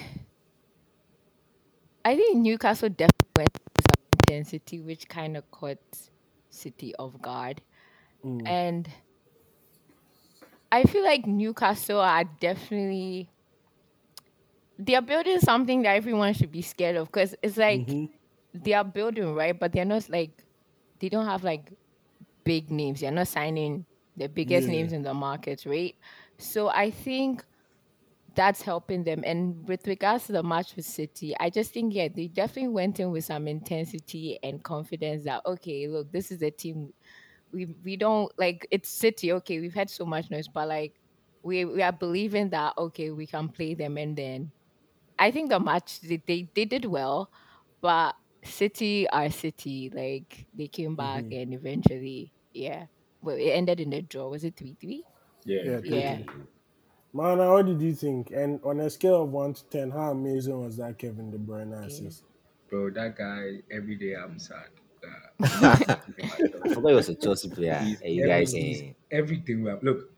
[2.04, 5.78] I think Newcastle definitely went some intensity, which kind of caught
[6.50, 7.62] City off guard,
[8.24, 8.46] Mm.
[8.46, 8.88] and
[10.70, 13.30] I feel like Newcastle are definitely
[14.78, 18.08] they are building something that everyone should be scared of because it's like Mhm.
[18.54, 20.44] they are building right, but they're not like
[21.00, 21.72] they don't have like
[22.44, 23.00] big names.
[23.00, 24.68] They're not signing the biggest Yeah.
[24.68, 25.94] names in the market, right?
[26.38, 27.44] So I think
[28.34, 29.22] that's helping them.
[29.24, 33.00] And with regards to the match with City, I just think yeah, they definitely went
[33.00, 36.92] in with some intensity and confidence that okay, look, this is a team
[37.54, 39.32] we we don't like it's City.
[39.34, 40.94] Okay, we've had so much noise, but like
[41.42, 44.52] we we are believing that okay, we can play them, and then
[45.18, 47.30] I think the match they they, they did well,
[47.80, 49.90] but City are City.
[49.94, 51.42] Like they came back Mhm.
[51.42, 52.86] and eventually, yeah.
[53.22, 54.28] Well, it ended in a draw.
[54.30, 55.04] Was it three three?
[55.44, 55.62] Yeah.
[55.64, 56.18] Yeah, Yeah.
[56.18, 56.26] totally.
[57.12, 58.30] Mana, what did you think?
[58.32, 61.72] And on a scale of one to ten, how amazing was that Kevin De Bruyne
[61.86, 62.24] assist?
[62.68, 64.68] Bro, that guy, every day I'm sad.
[65.40, 65.40] Uh,
[66.64, 67.74] I forgot he was a Chelsea player.
[67.74, 69.82] Hey, you guys saying everything we have.
[69.82, 70.10] Look,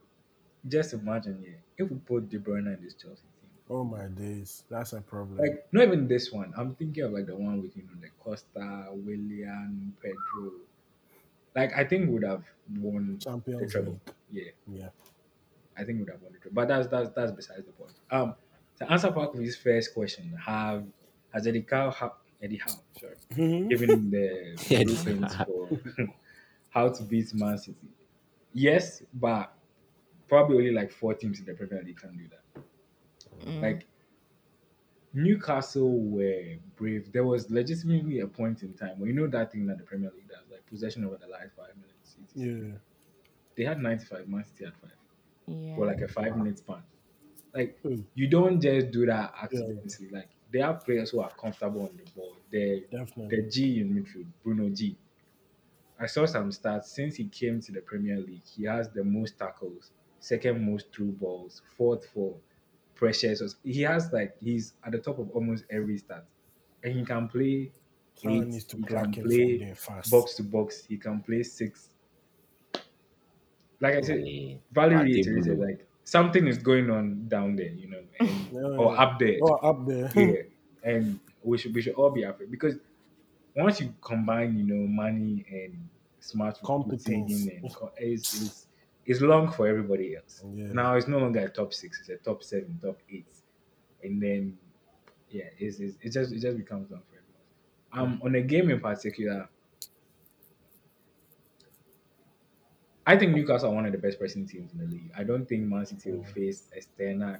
[0.67, 1.59] just imagine here.
[1.77, 5.37] If we put De Bruyne in this Chelsea team, Oh my days, that's a problem.
[5.37, 6.53] like not even this one.
[6.57, 10.51] I'm thinking of like the one with you know the Costa, Willian, Pedro.
[11.55, 12.43] Like I think would have
[12.79, 13.91] won the treble.
[13.93, 13.99] League.
[14.31, 14.89] Yeah, Yeah.
[15.77, 16.55] I think would have won the treble.
[16.55, 17.93] But that's that's that's besides the point.
[18.11, 18.35] Um,
[18.79, 20.83] to answer Parker's first question, have
[21.33, 23.69] has Eddie Howe, ha- Eddie Howe, sorry, Mhm.
[23.69, 25.69] given him the Eddie blueprints for
[26.69, 27.77] how to beat Man City?
[28.53, 29.53] Yes, but
[30.27, 33.45] probably only like four teams in the Premier League can do that.
[33.47, 33.61] Mm.
[33.61, 33.85] Like
[35.13, 37.11] Newcastle were brave.
[37.11, 40.11] There was legitimately a point in time where you know that thing that the Premier
[40.15, 42.17] League does, like possession over the last five minutes.
[42.35, 42.77] Yeah.
[43.55, 44.91] They had 95, Man City had five
[45.47, 45.75] yeah.
[45.75, 46.83] for like a five minute span.
[47.53, 48.01] Like Hmm.
[48.13, 50.09] you don't just do that accidentally.
[50.11, 52.37] Like they have players who are comfortable on the ball.
[52.51, 53.29] They Definitely.
[53.29, 54.97] the G in midfield, Bruno G.
[55.99, 58.45] I saw some stats since he came to the Premier League.
[58.45, 62.39] He has the most tackles, second most through balls, fourth for
[62.95, 63.55] pressures.
[63.63, 66.25] He has like he's at the top of almost every stat,
[66.83, 67.73] and he can play
[68.15, 70.11] Someone eight, needs to he can play fast.
[70.11, 70.85] box to box.
[70.85, 71.89] He can play six.
[73.79, 77.96] Like I said, Hey, Valerie reiterated, like something is going on down there, you know,
[78.19, 79.01] and, Yeah, or yeah.
[79.03, 80.11] up there Oh, up there.
[80.15, 80.41] yeah,
[80.83, 82.75] and we should we should all be afraid because
[83.55, 85.87] once you combine, you know, money and
[86.19, 87.47] smart Competence.
[87.47, 87.63] and
[87.97, 88.67] it's, it's
[89.05, 90.43] it's long for everybody else.
[90.53, 90.67] Yeah.
[90.73, 93.25] Now it's no longer a top six; it's a top seven, top eight,
[94.03, 94.57] and then
[95.29, 98.13] yeah, it's, it's it just it just becomes long for everyone.
[98.13, 99.49] Um, on a game in particular.
[103.05, 105.11] I think Newcastle are one of the best pressing teams in the league.
[105.17, 107.37] I don't think Man City will face external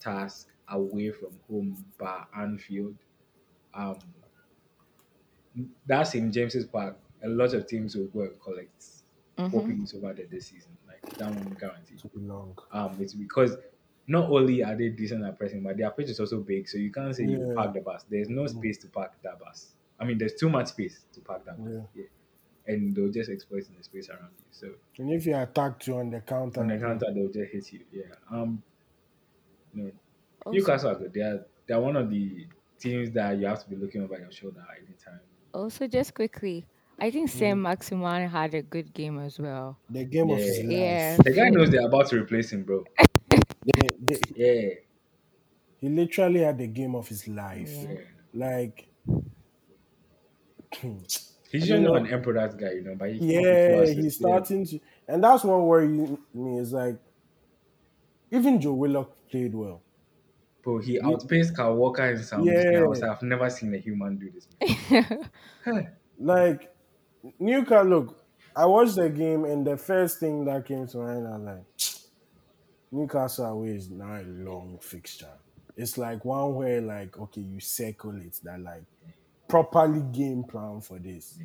[0.00, 2.94] task away from home by Anfield.
[3.74, 3.98] Um,
[5.86, 8.84] that's in James's Park, a lot of teams will go and collect
[9.36, 9.76] four Mhm.
[9.78, 10.70] points over there this season.
[10.86, 11.98] Like that one guaranteed.
[11.98, 12.56] to be long.
[12.72, 13.56] Um, it's because
[14.06, 16.90] not only are they decent at pressing, but their pitch is also big, so you
[16.92, 18.04] can't say you park the bus.
[18.08, 18.50] There's no Mm.
[18.50, 19.74] space to park that bus.
[19.98, 21.72] I mean, there's too much space to park that bus.
[21.72, 22.02] Yeah.
[22.02, 22.74] Yeah.
[22.74, 24.44] And they'll just exploit the space around you.
[24.50, 27.72] So And if you attack you on the counter, on the counter, they'll just hit
[27.72, 27.80] you.
[27.92, 28.14] Yeah.
[28.30, 28.62] Um.
[29.76, 29.90] No,
[30.44, 31.12] Also, Newcastle are good.
[31.14, 32.46] They are they're one of the
[32.78, 35.20] teams that you have to be looking over your shoulder at any time.
[35.54, 36.66] also, just quickly,
[36.98, 37.62] I think Sam mm.
[37.62, 39.78] Maximin had a good game as well.
[39.90, 40.64] the game of his Yeah.
[40.64, 40.72] life.
[40.78, 41.16] Yeah.
[41.24, 42.84] The guy knows they're about to replace him, bro.
[43.66, 44.74] They- they- Yeah.
[45.80, 47.70] he literally had the game of his life.
[47.70, 47.92] Yeah.
[47.92, 48.00] Yeah.
[48.34, 48.88] Like,
[51.52, 52.96] He's I just don't not an emperor that guy, you know.
[52.96, 54.28] But he came up yeah, two assists, he's yeah.
[54.28, 56.98] starting to, and that's one worry me is like,
[58.30, 59.82] even Joe Willock played well.
[60.62, 62.42] Bro, he outpaced Kyle Walker in some.
[62.42, 62.80] Yeah.
[62.80, 63.00] House.
[63.02, 64.46] I've never seen a human do this.
[64.46, 65.30] before.
[65.64, 65.82] Huh.
[66.18, 66.74] Like,
[67.38, 68.24] Newcastle, look,
[68.54, 71.64] I watched the game, and the first thing that came to mind, I was like,
[72.92, 75.28] Newcastle away is now a long fixture.
[75.76, 78.84] It's like one where, like, okay, you circle it, that like
[79.48, 81.38] properly game plan for this.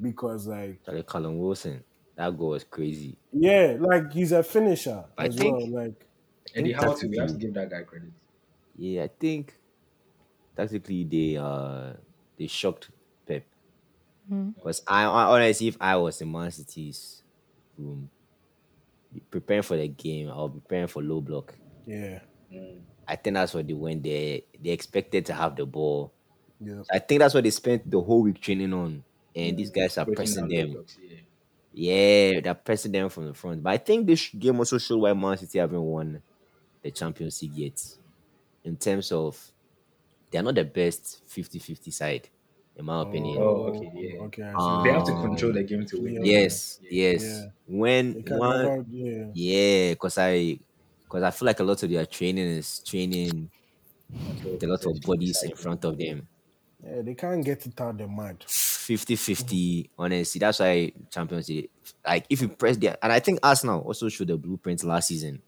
[0.00, 1.82] Because, like, Charlie Callum Wilson,
[2.16, 3.16] that goal was crazy.
[3.32, 5.68] yeah, like he's a finisher I as think- well.
[5.84, 6.06] Like,
[6.54, 8.10] Eddie think Howe, too, we have to give that guy credit.
[8.76, 9.54] Yeah, I think
[10.56, 11.94] tactically they uh
[12.38, 12.90] they shocked
[13.26, 13.44] Pep.
[14.30, 14.54] Mm.
[14.54, 17.22] Because I, I honestly, if I was in Man City's
[17.76, 18.10] room,
[19.30, 21.54] preparing for the game, I'll be preparing for low block.
[21.86, 22.20] yeah.
[23.10, 24.40] I think that's what they went there.
[24.62, 26.12] They expected to have the ball.
[26.60, 26.82] yeah.
[26.92, 29.02] I think that's what they spent the whole week training on.
[29.34, 30.72] And these guys are Breaking pressing them.
[30.72, 31.16] blocks, yeah.
[31.72, 33.62] Yeah, they're pressing them from the front.
[33.62, 36.20] But I think this game also showed why Man City haven't won
[36.82, 37.82] the Champions League yet.
[38.64, 39.52] In terms of
[40.30, 42.28] they're not the best 50-50 side,
[42.76, 43.38] in my opinion.
[43.40, 44.20] Oh, okay, yeah.
[44.24, 44.56] Okay, I see.
[44.58, 46.24] Um, They have to control the game to win.
[46.24, 47.12] Yes, Yeah.
[47.12, 47.22] yes.
[47.24, 47.46] Yeah.
[47.66, 49.26] When one, never- yeah.
[49.34, 50.58] yeah, because I,
[51.04, 53.50] because I feel like a lot of their training is training
[54.44, 56.28] with a lot of bodies in front of them.
[56.84, 58.44] yeah, they can't get it out of the mud.
[58.46, 61.70] 50-50 honestly that's why champions League
[62.06, 65.42] like if you press there and i think arsenal also showed the blueprint last season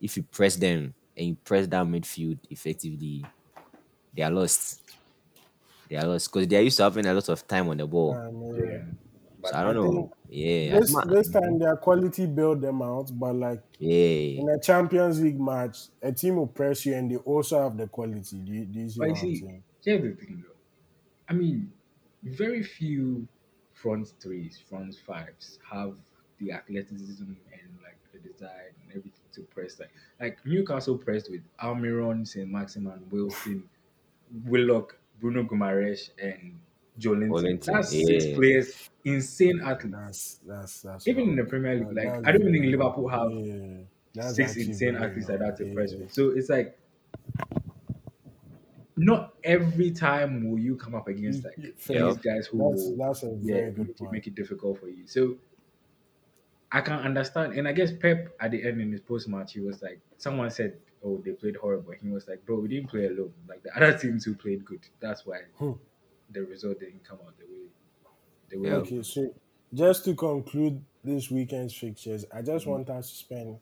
[0.00, 3.30] if you press them and you press that midfield effectively
[4.14, 4.82] they are lost
[5.88, 7.86] they are lost because they are used to having a lot of time on the
[7.86, 8.64] ball Um, Yeah.
[8.64, 8.84] yeah.
[9.42, 13.10] so i don't I know yeah This Ma- this time their quality bailed them out,
[13.14, 17.16] but like yeah in a Champions League match, a team will press you and they
[17.18, 18.40] also have the quality.
[18.40, 19.64] Do you, do you see But what I'm see, saying?
[19.82, 20.56] here's the thing though.
[21.28, 21.72] I mean,
[22.22, 23.28] very few
[23.74, 25.98] front threes, front fives have
[26.38, 28.77] the athleticism and like the desire and everything
[29.38, 29.78] to press.
[29.80, 33.68] Like like Newcastle pressed with Almiron, Saint Maximin, Wilson,
[34.44, 36.60] Willock, Bruno Guimarães, and
[36.98, 37.60] Joe Linton.
[37.60, 39.96] Joelinton, That's six players, insane athletes.
[39.96, 41.44] That's that's that's Even in the.
[41.44, 42.72] Premier League, That- like that's I don't even think.
[42.72, 43.32] Liverpool have
[44.14, 45.50] Yeah, six insane athletes like wrong.
[45.50, 45.74] that to Yeah.
[45.74, 46.12] press with.
[46.12, 46.78] So it's like
[48.96, 52.02] not every time will you come up against like Fair.
[52.04, 54.12] these guys who That's will that's a yeah, good make, it, point.
[54.12, 55.06] make it difficult for you.
[55.06, 55.38] So
[56.70, 59.60] I can understand, and I guess Pep at the end in his post match, he
[59.60, 63.06] was like, someone said, "Oh, they played horrible." He was like, "Bro, we didn't play
[63.06, 63.32] alone.
[63.48, 64.86] Like the other teams who played good.
[65.00, 65.72] That's why Hmm.
[66.30, 67.68] the result didn't come out the way
[68.50, 68.76] the way." Yeah.
[68.76, 69.34] it Okay, so
[69.72, 72.70] just to conclude this weekend's fixtures, I just Mm-hmm.
[72.70, 73.60] want us to spend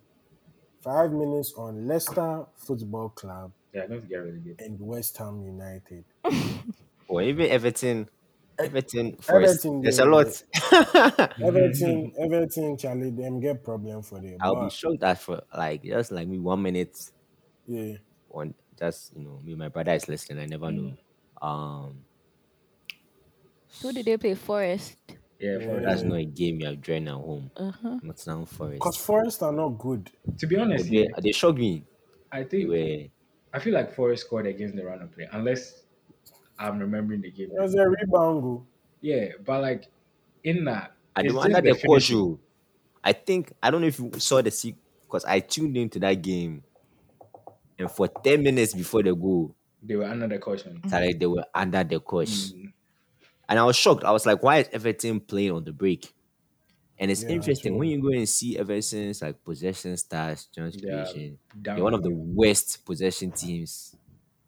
[0.82, 4.60] five minutes on Leicester Football Club Yeah, don't get relegated.
[4.60, 6.04] and West Ham United.
[7.08, 8.08] or even everton
[8.58, 10.42] everton first Everton, there's a lot
[11.40, 14.40] Everton, Everton, Charlie, them get problem for them.
[14.40, 17.10] i'll be shocked that for like just like me one minute
[17.66, 17.96] yeah,
[18.30, 20.96] on just you know me my brother is listening i never know
[21.42, 22.04] um
[23.80, 24.34] Who did they play?
[24.34, 24.98] Forest.
[25.38, 28.00] Yeah, for that's not a game you have joined at home Uh huh.
[28.02, 28.92] Not Nottingham Forest.
[28.92, 30.12] because Forest are not good.
[30.38, 31.84] to be honest, they, yeah, they shocked me.
[32.30, 33.08] I They think were
[33.52, 35.85] I feel like Forest scored against the run of play, unless
[36.58, 37.50] I'm remembering the game.
[37.50, 38.66] It was a rebound goal.
[39.00, 39.90] Yeah, but like
[40.44, 41.82] in that, and they it's were just under the finishing.
[41.86, 42.40] caution.
[43.04, 46.14] I think I don't know if you saw the sequence because I tuned into that
[46.22, 46.64] game,
[47.78, 50.82] and for ten minutes before the goal, They were under the caution.
[50.84, 52.72] it's like they were under the coach, Mm.
[53.48, 54.04] and I was shocked.
[54.04, 56.14] I was like, "Why is Everton playing on the break?"
[56.98, 57.78] And it's Yeah, interesting true.
[57.78, 61.38] when you go and see Everton's like possession stats, chance Yeah, creation.
[61.74, 63.96] They're one of the worst possession teams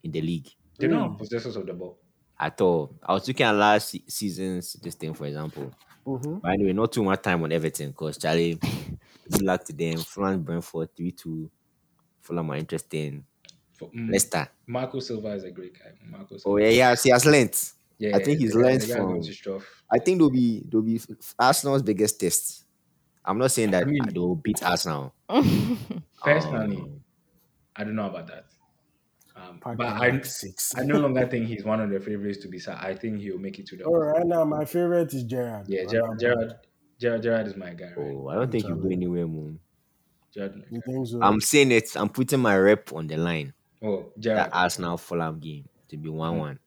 [0.03, 0.49] in the league.
[0.79, 1.09] They don't Mm.
[1.11, 1.99] have possessors of the ball.
[2.41, 2.95] at all.
[3.03, 5.73] I was looking at last season's this thing, for example.
[6.07, 6.41] Mhm.
[6.41, 8.55] But anyway, not too much time on everything because Charlie,
[9.31, 9.99] good luck to them.
[9.99, 11.51] France Brentford 3 2.
[12.21, 13.25] Fulham are interesting.
[13.73, 14.49] For, mm, Leicester.
[14.69, 15.91] Marco Silva is a great guy.
[16.09, 16.49] Marco Silva.
[16.49, 16.95] Oh, yeah, yeah.
[16.95, 17.73] See, has learnt.
[17.99, 19.63] yeah, I think he's the learned from- going to Stroff.
[19.91, 21.01] I think they'll be they'll be
[21.41, 22.67] Arsenal's biggest test.
[23.25, 25.13] I'm not saying that I mean- they will beat Arsenal.
[26.23, 27.01] Personally, Um,
[27.77, 28.47] I don't know about that.
[29.49, 30.75] Um, but I, six.
[30.77, 32.59] I no longer think he's one of the favorites to be.
[32.59, 33.85] sa- I think he'll make it to the.
[33.85, 35.67] All right, now my favorite is Gerrard.
[35.69, 36.55] Yeah, I Gerrard, love Gerrard,
[37.01, 37.93] Gerrard, Gerrard is my guy.
[37.97, 38.15] Right?
[38.17, 39.59] oh, I don't think he'll go anywhere, man.
[40.35, 40.93] Gerrard, my You guy.
[40.93, 41.21] think so?
[41.23, 41.91] I'm saying it.
[41.97, 43.55] I'm putting my rep on the line.
[43.83, 44.51] Oh, That Gerrard.
[44.53, 46.59] Arsenal Fulham game to be 1 1.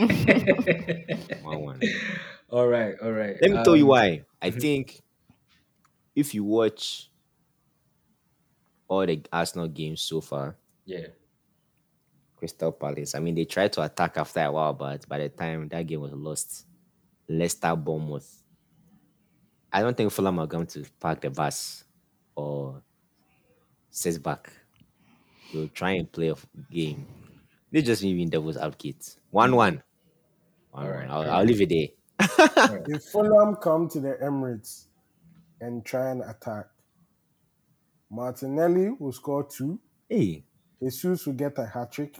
[0.00, 1.80] 1 1.
[2.50, 3.36] all right, all right.
[3.40, 4.24] Let me tell you Um, why.
[4.42, 5.00] I think
[6.16, 7.10] if you watch
[8.88, 10.56] all the Arsenal games so far,
[10.86, 11.06] Yeah.
[12.40, 13.14] Crystal Palace.
[13.14, 16.00] I mean, they tried to attack after a while, but by the time that game
[16.00, 16.66] was lost,
[17.28, 18.42] Leicester Bournemouth.
[19.72, 21.84] I don't think Fulham are going to park the bus
[22.34, 22.82] or
[23.90, 24.50] sit back.
[25.52, 26.36] They'll try and play a
[26.72, 27.06] game.
[27.70, 29.16] They just me being devil's advocate.
[29.30, 29.82] One one.
[30.72, 31.10] One Alright.
[31.10, 31.88] I'll, fair I'll leave it there.
[32.88, 34.86] If Fulham come to the Emirates
[35.60, 36.66] and try and attack,
[38.10, 39.78] Martinelli will score two.
[40.08, 40.44] Hey,
[40.82, 42.16] Jesus will get a hat trick,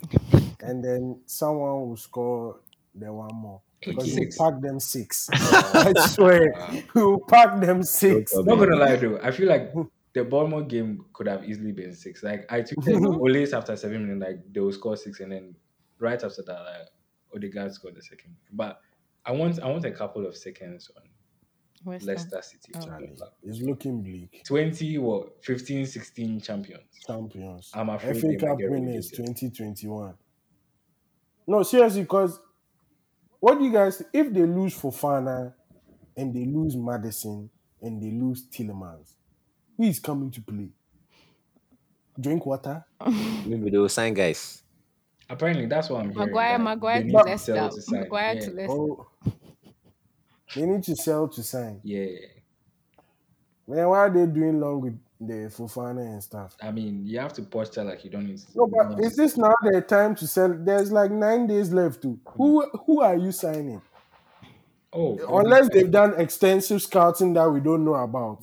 [0.60, 2.60] and then someone will score
[2.94, 3.60] the one more.
[3.80, 4.36] Because we Six.
[4.36, 5.30] pack them six.
[5.32, 6.52] I swear,
[6.94, 8.32] we will pack them six.
[8.32, 8.58] problem.
[8.58, 9.72] Not gonna lie though, I feel like
[10.12, 12.22] the Bournemouth game could have easily been six.
[12.22, 13.20] Like I took the mm-hmm.
[13.20, 15.54] Olays after seven minutes, like they will score six, and then
[15.98, 16.88] right after that, like
[17.34, 18.36] Odegaard scored the second.
[18.52, 18.80] But
[19.24, 21.02] I want I want a couple of seconds on
[21.84, 22.72] West Leicester City.
[22.76, 23.26] Oh.
[23.42, 24.42] It's looking bleak.
[24.44, 26.82] 20 what 15 16 champions.
[27.06, 27.70] Champions.
[27.74, 30.14] I'm afraid FA they might Cup winners 2021.
[31.46, 32.38] No, seriously, because
[33.40, 35.54] what do you guys if they lose Fofana
[36.16, 37.48] and they lose Maddison
[37.80, 39.14] and they lose Tielemans,
[39.76, 40.68] who is coming to play?
[42.20, 42.84] Drink water?
[43.46, 44.62] maybe they will sign guys.
[45.30, 46.28] Apparently that's what I'm hearing.
[46.28, 47.54] Maguire, Maguire to Leicester.
[47.54, 48.00] sell to sign.
[48.00, 48.40] Maguire yeah.
[48.40, 48.72] to Leicester.
[48.72, 49.06] Oh,
[50.54, 51.80] they need to sell to sign.
[51.84, 52.06] yeah.
[53.66, 56.56] Man, why are they doing long with the Fofana and stuff?
[56.60, 58.46] I mean, you have to posture like you don't need to.
[58.56, 60.52] No, but is this now the time to sell?
[60.58, 62.02] There's like nine days left.
[62.02, 62.68] To who?
[62.86, 63.80] Who are you signing?
[64.92, 68.42] oh, Unless they've done extensive scouting that we don't know about.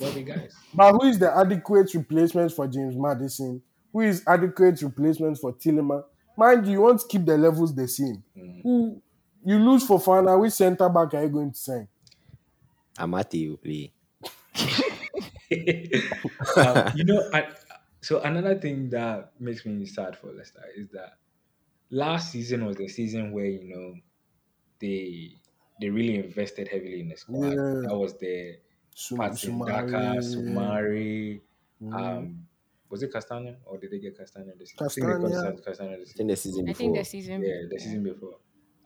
[0.74, 3.62] But who is the adequate replacement for James Maddison?
[3.92, 6.04] Who is adequate replacement for Tillman?
[6.38, 8.24] Mind you, you want to keep the levels the same.
[8.38, 8.62] Mm.
[8.64, 9.02] Who
[9.44, 11.88] you lose for Fana, which centre back are you going to sign?
[12.98, 13.94] Amartey will play.
[16.58, 17.48] um, you know, I,
[18.02, 21.14] so another thing that makes me sad for Leicester is that
[21.90, 23.94] last season was the season where you know
[24.80, 25.32] they
[25.80, 27.50] they really invested heavily in the squad.
[27.50, 27.88] Yeah.
[27.88, 28.58] That was the
[28.96, 30.36] Sum- Patson Daka, Soumaré.
[30.36, 31.42] Soumaré.
[31.84, 31.94] Mm.
[31.94, 32.48] Um,
[32.90, 34.86] was it Castagna or did they get Castagna this season?
[34.86, 35.10] Castagna.
[35.10, 36.28] I think they got Castagna this I think season.
[36.28, 36.78] the season I before.
[36.78, 37.42] think the season.
[37.44, 38.38] Yeah, the season before.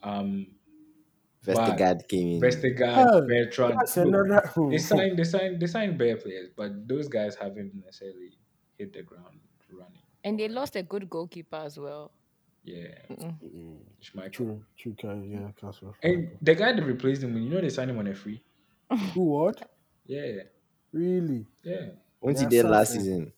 [0.04, 0.48] Um,
[1.46, 2.42] Vestergaard came in.
[2.42, 3.76] Vestergaard, Oh, Bertrand.
[3.80, 4.52] That's look, another.
[4.70, 8.38] they signed they signed they signed bare players, but those guys haven't necessarily
[8.78, 9.40] hit the ground
[9.72, 9.98] running.
[10.24, 12.12] And they lost a good goalkeeper as well.
[12.64, 14.32] Yeah, Mm, Schmeichel.
[14.32, 15.20] True, true, guy.
[15.26, 15.96] yeah, Castle.
[16.04, 18.44] And the guy that replaced him, you know, they signed him on a free.
[19.16, 19.68] Who what?
[20.06, 20.44] Yeah,
[20.94, 21.48] Really?
[21.64, 21.88] yeah.
[22.22, 23.04] Once he Yeah, did last something.
[23.06, 23.34] season.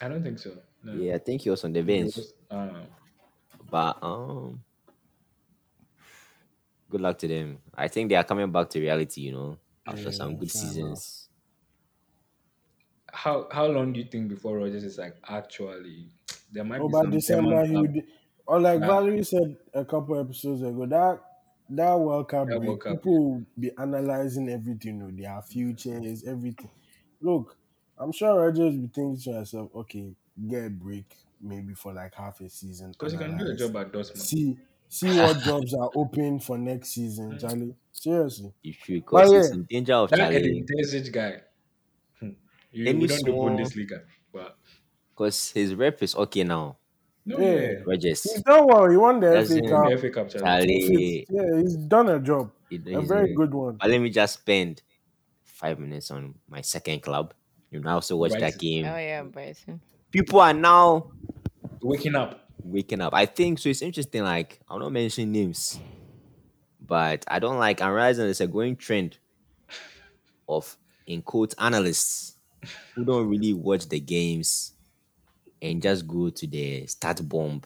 [0.00, 0.56] I don't think so.
[0.82, 0.94] No.
[0.94, 2.16] Yeah, I think he was on the bench.
[2.16, 2.84] was- uh,
[3.70, 4.62] But um
[6.90, 7.62] good luck to them.
[7.74, 11.00] I think they are coming back to reality, you know, after some good fair enough.
[11.00, 11.30] seasons.
[13.12, 16.10] how how long do you think before Rodgers is like actually
[16.52, 17.86] there might Oh, be by some December demand he up.
[17.86, 18.06] would,
[18.46, 18.86] or like Yeah.
[18.86, 21.20] Valerie said a couple episodes ago, that
[21.70, 25.40] that World Cup That break, World Cup, people will be analyzing everything, you know, their
[25.42, 26.70] futures, everything.
[27.20, 27.56] Look,
[27.98, 30.16] I'm sure Rodgers will be thinking to herself, okay,
[30.48, 32.90] get a break maybe for like half a season.
[32.92, 34.18] because he can do a job at Dortmund.
[34.18, 34.58] See,
[34.90, 37.74] see what jobs are open for next season, Charlie.
[37.92, 38.52] Seriously.
[38.62, 39.54] If you should because he's yeah.
[39.54, 40.36] in danger of That Charlie.
[40.36, 41.40] Edin guy,
[42.18, 42.30] hmm,
[42.72, 44.56] you, Any we don't do small- Bundesliga, but
[45.10, 46.76] Because his rep is okay now.
[47.26, 47.54] no, Yeah.
[47.54, 48.22] yeah, Rodgers.
[48.24, 48.90] He's done well.
[48.90, 49.68] He won the That's FA it.
[49.68, 49.88] Cup.
[49.90, 50.68] the FA Cup challenge.
[50.68, 51.26] Charlie.
[51.30, 52.50] Yeah, he's done a job.
[52.68, 53.76] he- A very a- good one.
[53.80, 54.82] But let me just spend
[55.44, 57.34] five minutes on my second club.
[57.70, 58.84] You now also watch that game.
[58.86, 59.80] Oh yeah, Bryson.
[60.10, 61.12] People are now
[61.82, 63.14] Waking up, waking up.
[63.14, 63.68] I think so.
[63.68, 64.22] It's interesting.
[64.24, 65.82] Like I'm not mentioning names,
[66.80, 67.80] but I don't like.
[67.80, 69.18] I'm realizing there's a growing trend
[70.48, 72.36] of in quote analysts
[72.94, 74.74] who don't really watch the games
[75.62, 77.62] and just go to the stat bomb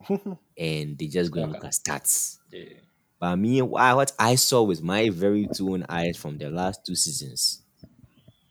[0.56, 2.38] and they just go and look at stats.
[2.50, 2.80] yeah,
[3.20, 6.86] But me, wha- what I saw with my very two own eyes from the last
[6.86, 7.62] two seasons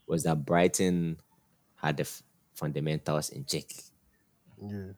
[0.07, 1.19] was that Brighton
[1.75, 2.23] had the f-
[2.55, 3.65] fundamentals in check.
[4.57, 4.93] Yeah.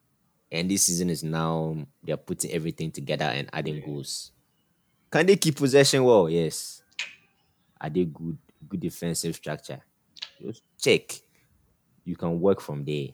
[0.52, 4.32] And this season is now they're putting everything together and adding goals.
[5.12, 6.30] Can they keep possession well?
[6.30, 6.84] Yes.
[7.80, 8.38] Are they good?
[8.68, 9.80] Good defensive structure.
[10.42, 11.22] Just check.
[12.04, 13.10] You can work from there.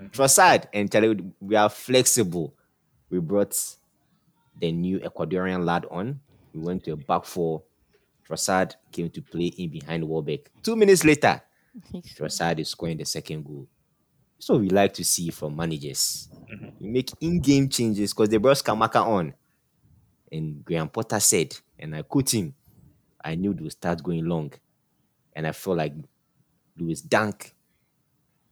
[0.00, 0.10] Mm.
[0.12, 2.54] Trossard and Charlie, we are flexible.
[3.10, 3.56] We brought
[4.58, 6.20] the new Ecuadorian lad on.
[6.54, 7.62] We went to a back four.
[8.28, 10.50] Trossard came to play in behind Welbeck.
[10.62, 11.40] Two minutes later,
[11.92, 13.66] Trossard is scoring the second goal.
[14.38, 16.28] So we like to see from managers.
[16.78, 19.34] You make in-game changes because they brought Scamacca on.
[20.30, 22.54] And Graham Potter said, and I quote him,
[23.24, 24.52] I knew they would start going long.
[25.34, 25.94] And I felt like
[26.76, 27.54] Louis Dunk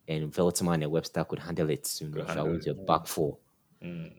[0.09, 1.89] and Veltman and Webster could handle it.
[2.01, 3.39] You know, Could so I went to it, back four.
[3.83, 4.13] Mm.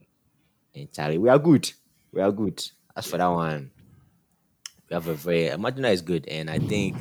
[0.75, 1.71] And Charlie, we are good.
[2.11, 2.63] We are good.
[2.95, 3.71] As for that one,
[4.89, 6.95] we have a very Imagina is good, and I think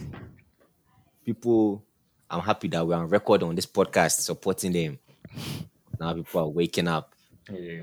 [1.24, 1.84] people.
[2.30, 4.98] I'm happy that we're on record on this podcast supporting them.
[6.00, 7.14] Now people are waking up,
[7.50, 7.82] Yeah.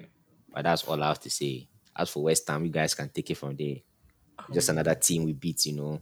[0.53, 1.67] but that's all I have to say.
[1.95, 3.77] As for West Ham, you guys can take it from there.
[4.51, 6.01] Just another team we beat, you know.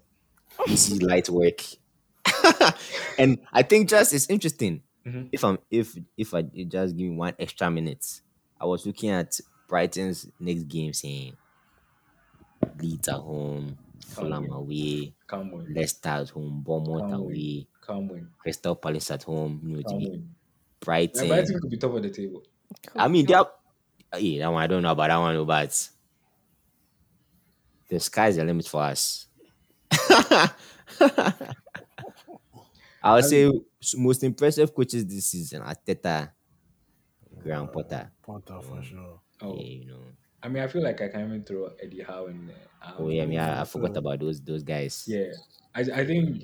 [0.68, 1.62] Easy light work.
[3.18, 4.82] and I think just it's interesting.
[5.06, 5.30] Mhm.
[5.32, 8.22] If I'm if if I just give me one extra minute,
[8.60, 11.36] I was looking at Brighton's next game saying
[12.80, 15.14] Leeds at home, Fulham away.
[15.74, 18.30] Leicester at home, Bournemouth away, Come win.
[18.38, 20.36] Crystal Palace at home, you know, Come the win.
[20.80, 21.24] Brighton.
[21.26, 22.44] Yeah, Brighton could be top of the table.
[22.96, 23.52] I mean, they are,
[24.18, 25.90] yeah, that one I don't know about that one, but
[27.90, 29.28] the sky's the limit for us.
[33.04, 33.52] I would say
[33.98, 36.32] most impressive coaches this season: Arteta,
[37.42, 38.12] Graham Potter.
[38.22, 39.20] Potter for sure.
[39.42, 40.04] Oh, Yeah, you know.
[40.44, 42.56] I mean, I feel like I can even throw Eddie Howe in there.
[42.84, 45.04] Um, Oh yeah, I mean, I, I forgot so- about those those guys.
[45.08, 45.32] Yeah,
[45.74, 46.44] I, I think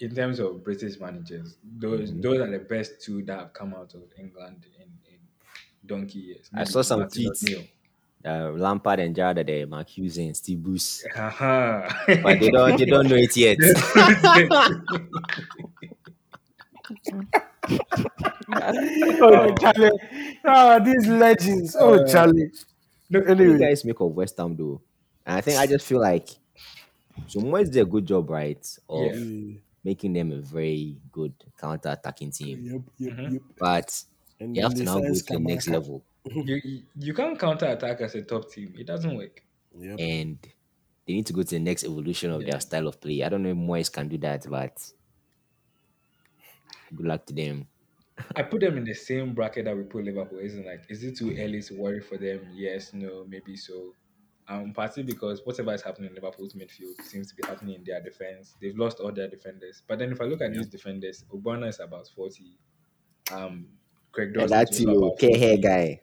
[0.00, 2.22] in terms of British managers, those Mhm.
[2.22, 5.18] those are the best two that have come out of England in, in
[5.86, 6.50] donkey years.
[6.54, 7.42] I saw some Martin tweets.
[7.48, 7.64] O'Neill.
[8.22, 11.88] Uh, Lampard and Gerrard, the Mark Hughes and Steve Bruce, Haha.
[12.22, 13.56] but they don't they don't know it yet.
[18.52, 19.90] Oh, Charlie.
[20.44, 21.76] Oh, these legends.
[21.78, 22.50] Oh, Uh, Charlie.
[23.10, 24.80] What do you Anyway, guys make of West Ham though?
[25.26, 26.28] And I think I just feel like
[27.26, 29.14] so Moyes did a good job, right, of Yeah.
[29.14, 29.54] yeah.
[29.82, 32.64] Making them a very good counter-attacking team.
[32.64, 33.32] yep, yep, Mhm.
[33.32, 33.42] yep.
[33.58, 34.04] But
[34.38, 35.72] And you have to now go to the next Scamacca.
[35.72, 38.74] level, you, you- you can't counter attack as a top team.
[38.78, 39.42] It doesn't work.
[39.78, 40.00] Yep.
[40.00, 40.38] and
[41.06, 42.50] they need to go to the next evolution of Yeah.
[42.52, 43.22] their style of play.
[43.22, 44.76] I don't know if Moyes can do that, but
[46.94, 47.66] good luck to them.
[48.36, 50.40] I put them in the same bracket that we put Liverpool.
[50.40, 52.40] Isn't like, is it too early to worry for them?
[52.52, 53.94] Yes, no, maybe so.
[54.48, 58.02] Um, partly because whatever is happening in Liverpool's midfield seems to be happening in their
[58.02, 58.56] defense.
[58.60, 59.82] They've lost all their defenders.
[59.86, 62.58] But then if I look at these defenders, Ogbonna is about forty.
[63.32, 63.66] Um,
[64.12, 65.56] Craig And Dawson that is you also about Kehrer 40.
[65.58, 66.00] guy.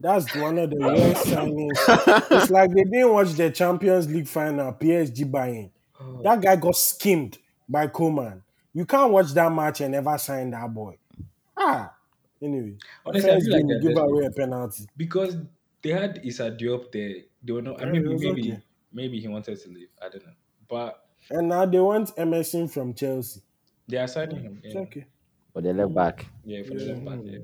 [0.00, 2.30] That's one of the worst signings.
[2.42, 5.72] It's like they didn't watch the Champions League final, PSG buying.
[6.00, 8.44] Oh, That guy got skimmed by Coman.
[8.72, 10.96] You can't watch that match and never sign that boy.
[11.56, 11.92] Ah.
[12.40, 14.86] Anyway, Honestly, I feel like game, they're you give away a penalty.
[14.96, 15.36] because
[15.88, 17.14] they had Issa Diop there.
[17.42, 17.82] They were not.
[17.82, 18.62] I mean, it was maybe okay.
[18.92, 19.88] maybe he wanted to leave.
[20.00, 20.32] I don't know,
[20.68, 23.40] but And now they want Emerson from Chelsea.
[23.86, 24.60] they are signing him.
[24.62, 25.06] It's Yeah, okay.
[25.52, 26.26] But they left back.
[26.44, 27.18] yeah for the left back.
[27.24, 27.38] Yeah.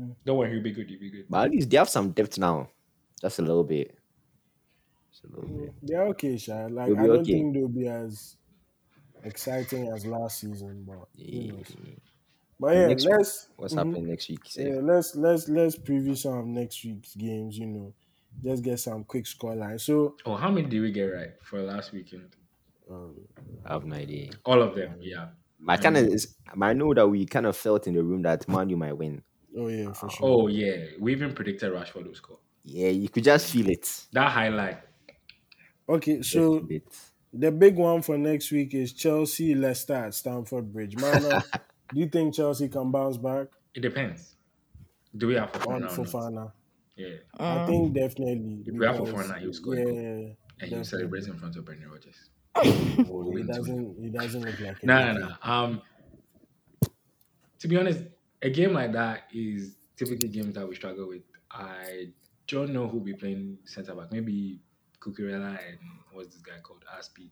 [0.00, 0.14] Mm.
[0.24, 0.88] Don't worry, he'll be good.
[0.88, 1.26] He'll be good.
[1.28, 2.68] But at least they have some depth now.
[3.20, 3.96] Just a little bit.
[5.10, 5.74] Just a little bit.
[5.82, 6.66] They're okay, Sha.
[6.66, 7.32] Like I don't okay.
[7.32, 8.36] think they'll be as
[9.24, 11.52] exciting as last season, but who Yeah.
[11.52, 11.76] knows?
[12.62, 13.78] But yeah, Next let's What's mhm.
[13.78, 14.38] happening next week?
[14.44, 14.68] Say?
[14.68, 17.58] yeah, let's let's let's preview some of next week's games.
[17.58, 17.92] You know,
[18.44, 19.80] just get some quick scoreline.
[19.80, 22.36] So Oh, how many did we get right for last weekend?
[22.88, 23.16] um,
[23.66, 24.30] I have no idea.
[24.44, 24.94] All of them.
[25.00, 25.30] Yeah.
[25.58, 26.24] But I kind of,
[26.60, 29.22] I know that we kind of felt in the room that Man U might win.
[29.58, 30.26] oh yeah, for sure.
[30.28, 32.38] Oh yeah, we even predicted Rashford will score.
[32.64, 34.06] Yeah, you could just feel it.
[34.12, 34.78] That highlight.
[35.88, 36.66] Okay, so
[37.32, 40.96] the big one for next week is Chelsea Leicester at Stamford Bridge.
[40.96, 41.40] Man, uh,
[41.92, 44.36] do you think Chelsea can bounce back It depends.
[45.16, 45.86] Do we have Fofana?
[45.98, 46.04] or?
[46.04, 46.52] Fofana?
[46.96, 48.62] Yeah, I think definitely.
[48.66, 49.94] If we have Fofana, he'll score Yeah, goal.
[49.94, 50.08] yeah, yeah.
[50.10, 50.84] and you Definitely.
[50.84, 52.28] celebrate in front of Brendan Rodgers.
[53.10, 53.96] Oh, he doesn't.
[54.00, 54.84] He doesn't look like.
[54.84, 55.12] No, it.
[55.14, 55.34] no, no.
[55.42, 55.82] Um,
[57.58, 58.00] to be honest,
[58.42, 61.22] a game like that is typically games that we struggle with.
[61.50, 62.08] I
[62.48, 64.12] don't know who will be playing centre back.
[64.12, 64.60] Maybe
[65.00, 65.78] Cucurella and
[66.12, 66.84] what's this guy called?
[66.98, 67.30] Azpi.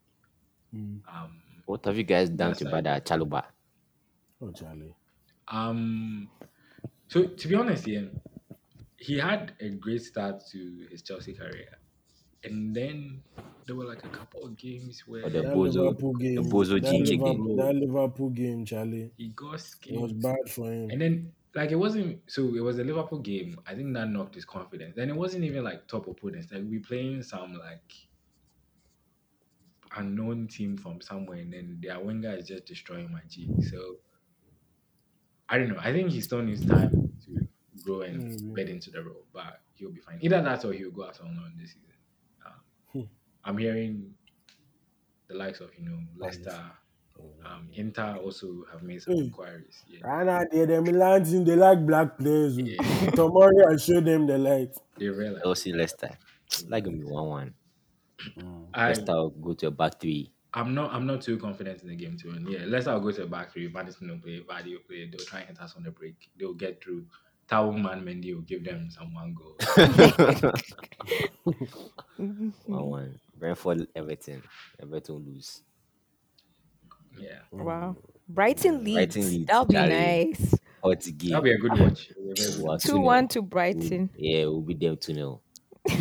[0.75, 1.01] Mm.
[1.09, 3.45] Um, What have you guys done to like- Bada Chaluba?
[4.41, 4.95] Oh, Charlie.
[5.49, 6.29] um.
[7.09, 8.05] So to be honest, yeah,
[8.97, 11.77] he had a great start to his Chelsea career,
[12.45, 13.23] and then
[13.67, 16.35] there were like a couple of games where Or the That Bozo- Liverpool game.
[16.37, 17.57] the Bozo that, Gigi Liverpool, game.
[17.57, 19.13] that Liverpool game, Charlie.
[19.17, 20.91] he got It was bad for him.
[20.91, 23.59] And then like it wasn't so it was a Liverpool game.
[23.67, 24.95] I think that knocked his confidence.
[24.97, 26.53] Then it wasn't even like top opponents.
[26.53, 27.93] Like we playing some like
[29.97, 33.51] unknown team from somewhere, and then their winger is just destroying my G.
[33.69, 33.97] So
[35.51, 35.79] I don't know.
[35.81, 37.49] I think he still needs time to
[37.85, 38.53] grow and Maybe.
[38.55, 40.19] bed into the role, but he'll be fine.
[40.23, 41.87] Either that or he'll go out on loan this season.
[42.93, 42.99] Hmm.
[43.01, 43.09] Um,
[43.45, 44.15] I'm hearing
[45.29, 46.61] the likes of you know Leicester,
[47.45, 49.83] um, Inter also have made some inquiries.
[49.89, 50.07] Yeah.
[50.07, 52.59] Right now, they the Milan team, they like black players.
[52.59, 52.63] oh.
[52.63, 53.11] Yeah.
[53.15, 54.75] Tomorrow, I show them the light.
[54.99, 55.43] They realize.
[55.43, 56.11] Chelsea Leicester.
[56.69, 57.55] Like gonna be one one.
[58.75, 60.33] I, Leicester will go to a back three.
[60.55, 60.93] I'm not.
[60.93, 62.47] I'm not too confident in the game to win.
[62.49, 63.69] Yeah, let's I'll go to the back three.
[63.69, 64.41] Maddison will play.
[64.41, 65.09] Vardy will play.
[65.09, 66.29] They'll try and hit us on the break.
[66.39, 67.05] They'll get through.
[67.49, 69.57] Tao Man Mendy will give them some one goal.
[72.17, 73.21] One one.
[73.39, 74.43] Brentford, Everton.
[74.81, 75.63] Everton lose.
[77.19, 77.97] Yeah, Wow.
[78.29, 78.95] Brighton Leeds.
[79.15, 79.91] Brighton Leeds, That'll be Charlie.
[79.93, 80.55] nice.
[80.83, 81.31] Hot game.
[81.31, 82.11] that'll be a good watch.
[82.11, 82.85] It'll be a very good Wow, watch.
[82.85, 84.11] 2 1 to Brighton.
[84.17, 85.41] Yeah, we'll be there 2 0.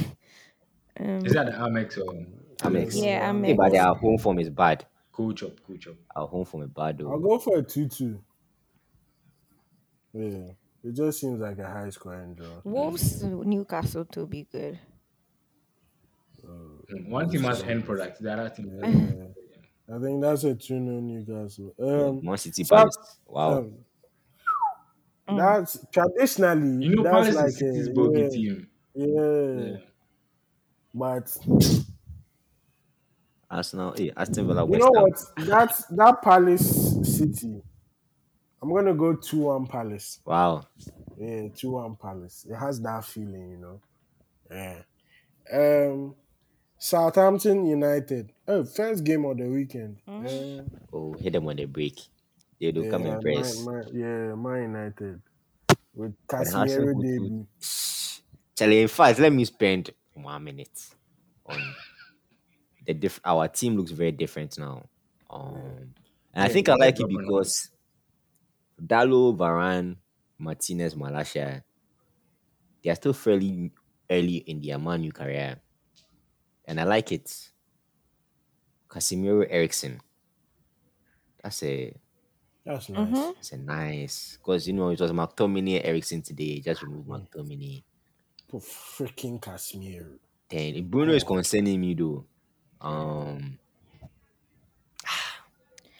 [1.02, 2.14] Um, Is that the Amex or
[2.62, 2.96] Amex.
[2.96, 3.58] Yeah, Hey, Amex.
[3.58, 4.86] but their home form is bad.
[5.12, 5.96] cool job, Cool job.
[6.16, 7.12] Our home form is bad though.
[7.12, 8.20] I'll go for a 2 2.
[10.14, 10.52] Yeah.
[10.84, 12.62] It just seems like a high scoring draw.
[12.64, 14.80] Wolves, Newcastle to be good.
[16.46, 18.22] Mm, One team has end product.
[18.22, 18.80] The other team.
[18.82, 19.96] Yeah.
[19.96, 21.74] I think that's a 2 0 Newcastle.
[21.80, 22.98] Um, Man City so- Palace.
[23.28, 23.58] Wow.
[25.28, 28.68] um, that's traditionally You know, that's Palace like is City's a, bogey yeah, team.
[28.96, 29.72] yeah.
[29.72, 29.78] Yeah.
[30.94, 31.38] But
[33.50, 35.04] Arsenal, hey, Aston mm, Villa, you West know Ham.
[35.04, 35.48] what?
[35.48, 37.62] That's that Palace City.
[38.62, 40.20] I'm gonna go 2 1 Palace.
[40.26, 40.66] Wow.
[41.18, 42.46] Yeah, 2 1 Palace.
[42.50, 43.82] It has that feeling, you know.
[44.52, 44.82] Yeah.
[45.52, 46.16] Um
[46.78, 48.32] Southampton United.
[48.48, 49.98] Oh, first game of the weekend.
[50.08, 50.24] Mm.
[50.68, 50.78] Yeah.
[50.94, 52.00] Oh, hit them on the break.
[52.60, 53.66] They do come yeah, and press.
[53.66, 55.22] Man, man, yeah, Man United.
[55.96, 57.48] With And Arsenal Casemiro put two- debut.
[58.56, 60.90] Charlie, in fact, let me spend one minute
[61.46, 61.58] on
[62.86, 64.90] the diff- our team looks very different now.
[65.30, 65.96] Um,
[66.34, 67.30] and I think I like it proper now.
[67.30, 67.72] because
[68.78, 69.96] Dalot, Varane,
[70.38, 71.64] Martinez, Malacia,
[72.84, 73.72] they are still fairly
[74.10, 75.62] early in their Man U career,
[76.66, 77.52] and I like it.
[78.90, 80.02] Casemiro, Eriksen,
[81.42, 81.94] that's a
[82.64, 83.34] That's nice.
[83.36, 86.60] that's a nice because you know it was McTominay, Eriksen today.
[86.62, 87.84] Just remove McTominay.
[88.50, 90.20] For freaking Casemiro.
[90.48, 92.28] Then Bruno is concerning me though.
[92.82, 93.60] Um,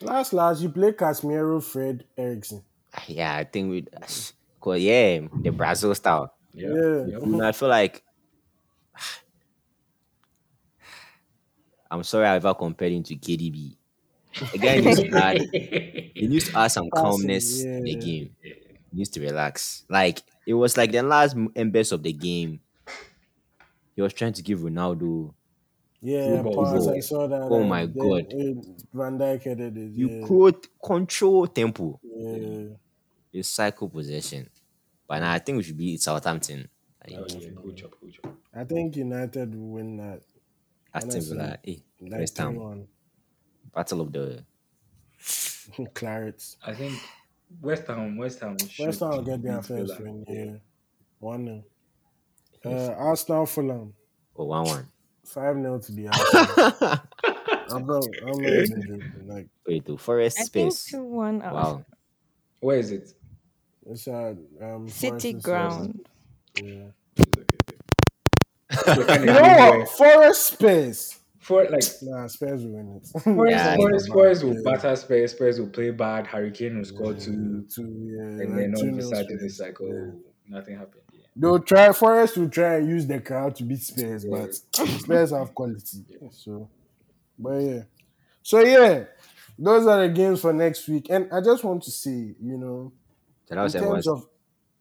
[0.00, 2.64] Last last you play Casemiro, Fred, Eriksen.
[3.06, 3.86] yeah, I think we,
[4.60, 6.32] cause yeah, the Brazil style.
[6.54, 6.68] Yeah.
[6.68, 7.18] Yeah.
[7.18, 7.40] Yep.
[7.42, 8.02] I feel like
[11.90, 13.76] I'm sorry I ever compared him to KDB.
[14.54, 18.36] Again, he needs to add, he needs to add some Passing, calmness in the game.
[18.42, 18.54] He
[18.96, 19.84] needs to relax.
[19.88, 22.60] Like it was like the last embers of the game.
[23.94, 25.34] He was trying to give Ronaldo.
[26.02, 26.86] Yeah, Football, pass.
[26.88, 27.42] I saw that.
[27.42, 28.32] Oh my then, God.
[28.92, 29.92] Van Dijk headed it.
[29.92, 30.26] You yeah.
[30.26, 32.00] could control tempo.
[32.02, 32.68] yeah.
[33.32, 34.48] You cycle possession.
[35.06, 36.68] But now I think we should be Southampton.
[37.06, 37.50] Like, Oh, yeah.
[37.56, 37.90] Cool chop.
[38.00, 38.34] Cool chop.
[38.54, 40.22] I think United will win that.
[40.94, 41.58] Aston honestly, Villa,
[42.00, 42.86] Like West Ham, 3-1.
[43.74, 44.44] battle of the
[45.94, 46.56] Clarets.
[46.66, 46.94] I think
[47.60, 48.16] West Ham.
[48.16, 48.52] West Ham.
[48.52, 50.00] West should Ham will get their first Villa.
[50.00, 50.24] win.
[50.28, 50.56] Yeah.
[51.20, 51.64] 1 0.
[52.64, 53.94] Uh, Arsenal Fulham.
[54.36, 54.86] oh, one one.
[55.24, 57.00] 5 0 to the Arsenal.
[57.70, 59.24] I'm not, I'm not even.
[59.26, 60.90] Like, Wait, to Forest I think space.
[60.92, 61.38] 2 1.
[61.40, 61.84] Wow.
[62.60, 63.12] Where is it?
[63.86, 66.06] it's at um, City Forest is- ground.
[66.62, 66.90] Yeah.
[68.84, 69.88] So kind You of know game where- what?
[69.90, 71.16] Forest Spurs.
[71.38, 73.06] For like Nah, Spurs will win it.
[73.20, 74.12] Spurs, Yeah, Spurs, yeah.
[74.12, 74.60] Spurs will Yeah.
[74.64, 75.32] batter Spurs.
[75.32, 76.26] Spurs will play bad.
[76.26, 77.82] Hurricane will score two, Two,
[78.14, 78.22] yeah.
[78.22, 80.10] and like then all of 2-0 a sudden it's like, oh, Yeah.
[80.58, 81.02] nothing happened.
[81.36, 81.40] Yeah.
[81.40, 84.30] They'll try Forest will try and use the crowd to beat Spurs, Yeah.
[84.30, 84.54] but
[85.00, 86.04] Spurs have quality.
[86.32, 86.68] So,
[87.38, 87.82] but yeah.
[88.42, 89.04] So yeah,
[89.58, 91.06] those are the games for next week.
[91.10, 92.92] And I just want to say, you know,
[93.48, 94.26] that in terms of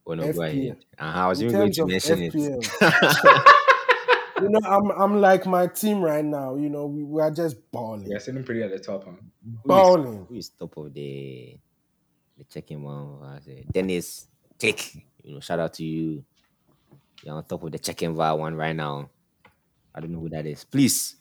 [0.09, 0.75] Oh no, FPL.
[0.97, 2.33] Uh-huh, I was even going to mention it.
[2.33, 2.63] FPL.
[4.41, 6.55] you know, I'm I'm like my team right now.
[6.55, 9.11] You know, we, we are just balling, We are sitting pretty at the top, huh?
[9.65, 10.25] balling.
[10.27, 11.59] Who is top of the
[12.39, 13.39] the checking one?
[13.71, 14.27] Dennis
[14.57, 14.95] Tick.
[15.21, 16.23] You know, shout out to you.
[17.23, 19.09] You're on top of the checking VAR one right now.
[19.93, 20.63] I don't know who that is.
[20.63, 21.15] Please.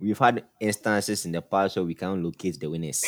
[0.00, 3.04] We've had instances in the past where we can't locate the winners.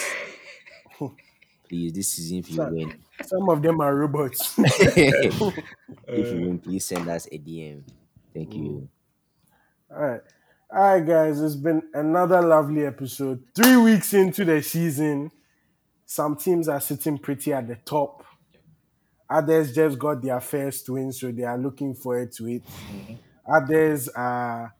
[1.68, 2.70] please, this season if you Sure.
[2.72, 2.94] win.
[3.24, 4.54] Some of them are robots.
[4.58, 5.52] if
[6.08, 7.82] you win, please send us a DM.
[8.32, 8.88] Thank you.
[9.90, 10.20] All right.
[10.72, 11.40] All right, guys.
[11.40, 13.42] It's been another lovely episode.
[13.54, 15.30] Three weeks into the season,
[16.04, 18.24] some teams are sitting pretty at the top.
[19.28, 22.62] Others just got their first win, so they are looking forward to it.
[22.64, 23.14] Mm-hmm.
[23.52, 24.74] Others are,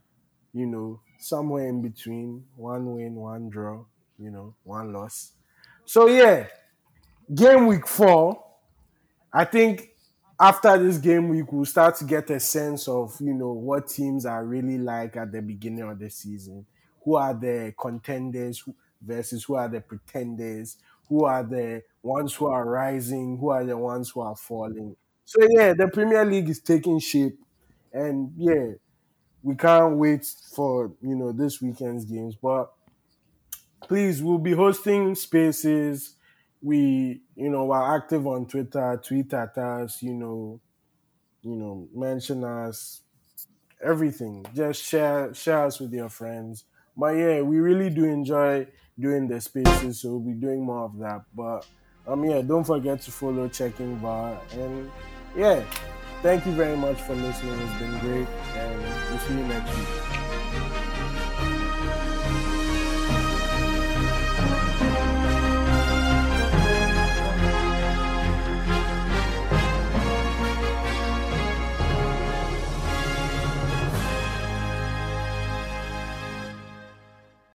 [0.52, 3.84] you know, somewhere in between one win, one draw,
[4.18, 5.32] you know, one loss.
[5.84, 6.46] So, yeah,
[7.32, 8.42] game week four,
[9.32, 9.90] I think
[10.38, 14.26] after this game week, we'll start to get a sense of, you know, what teams
[14.26, 16.66] are really like at the beginning of the season.
[17.04, 18.64] Who are the contenders
[19.00, 20.76] versus who are the pretenders?
[21.08, 23.38] Who are the ones who are rising?
[23.38, 24.96] Who are the ones who are falling?
[25.24, 27.38] So, yeah, the Premier League is taking shape.
[27.92, 28.72] And, yeah,
[29.42, 32.34] we can't wait for, you know, this weekend's games.
[32.34, 32.72] But
[33.86, 36.14] please, we'll be hosting spaces.
[36.62, 39.00] We, you know, are active on Twitter.
[39.02, 40.02] Tweet at us.
[40.02, 40.60] You know,
[41.42, 43.02] you know, mention us.
[43.82, 44.44] Everything.
[44.54, 46.64] Just share share us with your friends.
[46.96, 48.66] But yeah, we really do enjoy
[48.98, 51.22] doing the spaces, so we'll be doing more of that.
[51.34, 51.66] But
[52.06, 54.38] um, yeah, don't forget to follow Checking VAR.
[54.52, 54.90] And
[55.36, 55.62] yeah,
[56.22, 57.58] thank you very much for listening.
[57.60, 60.05] It's been great, and we'll see you next week.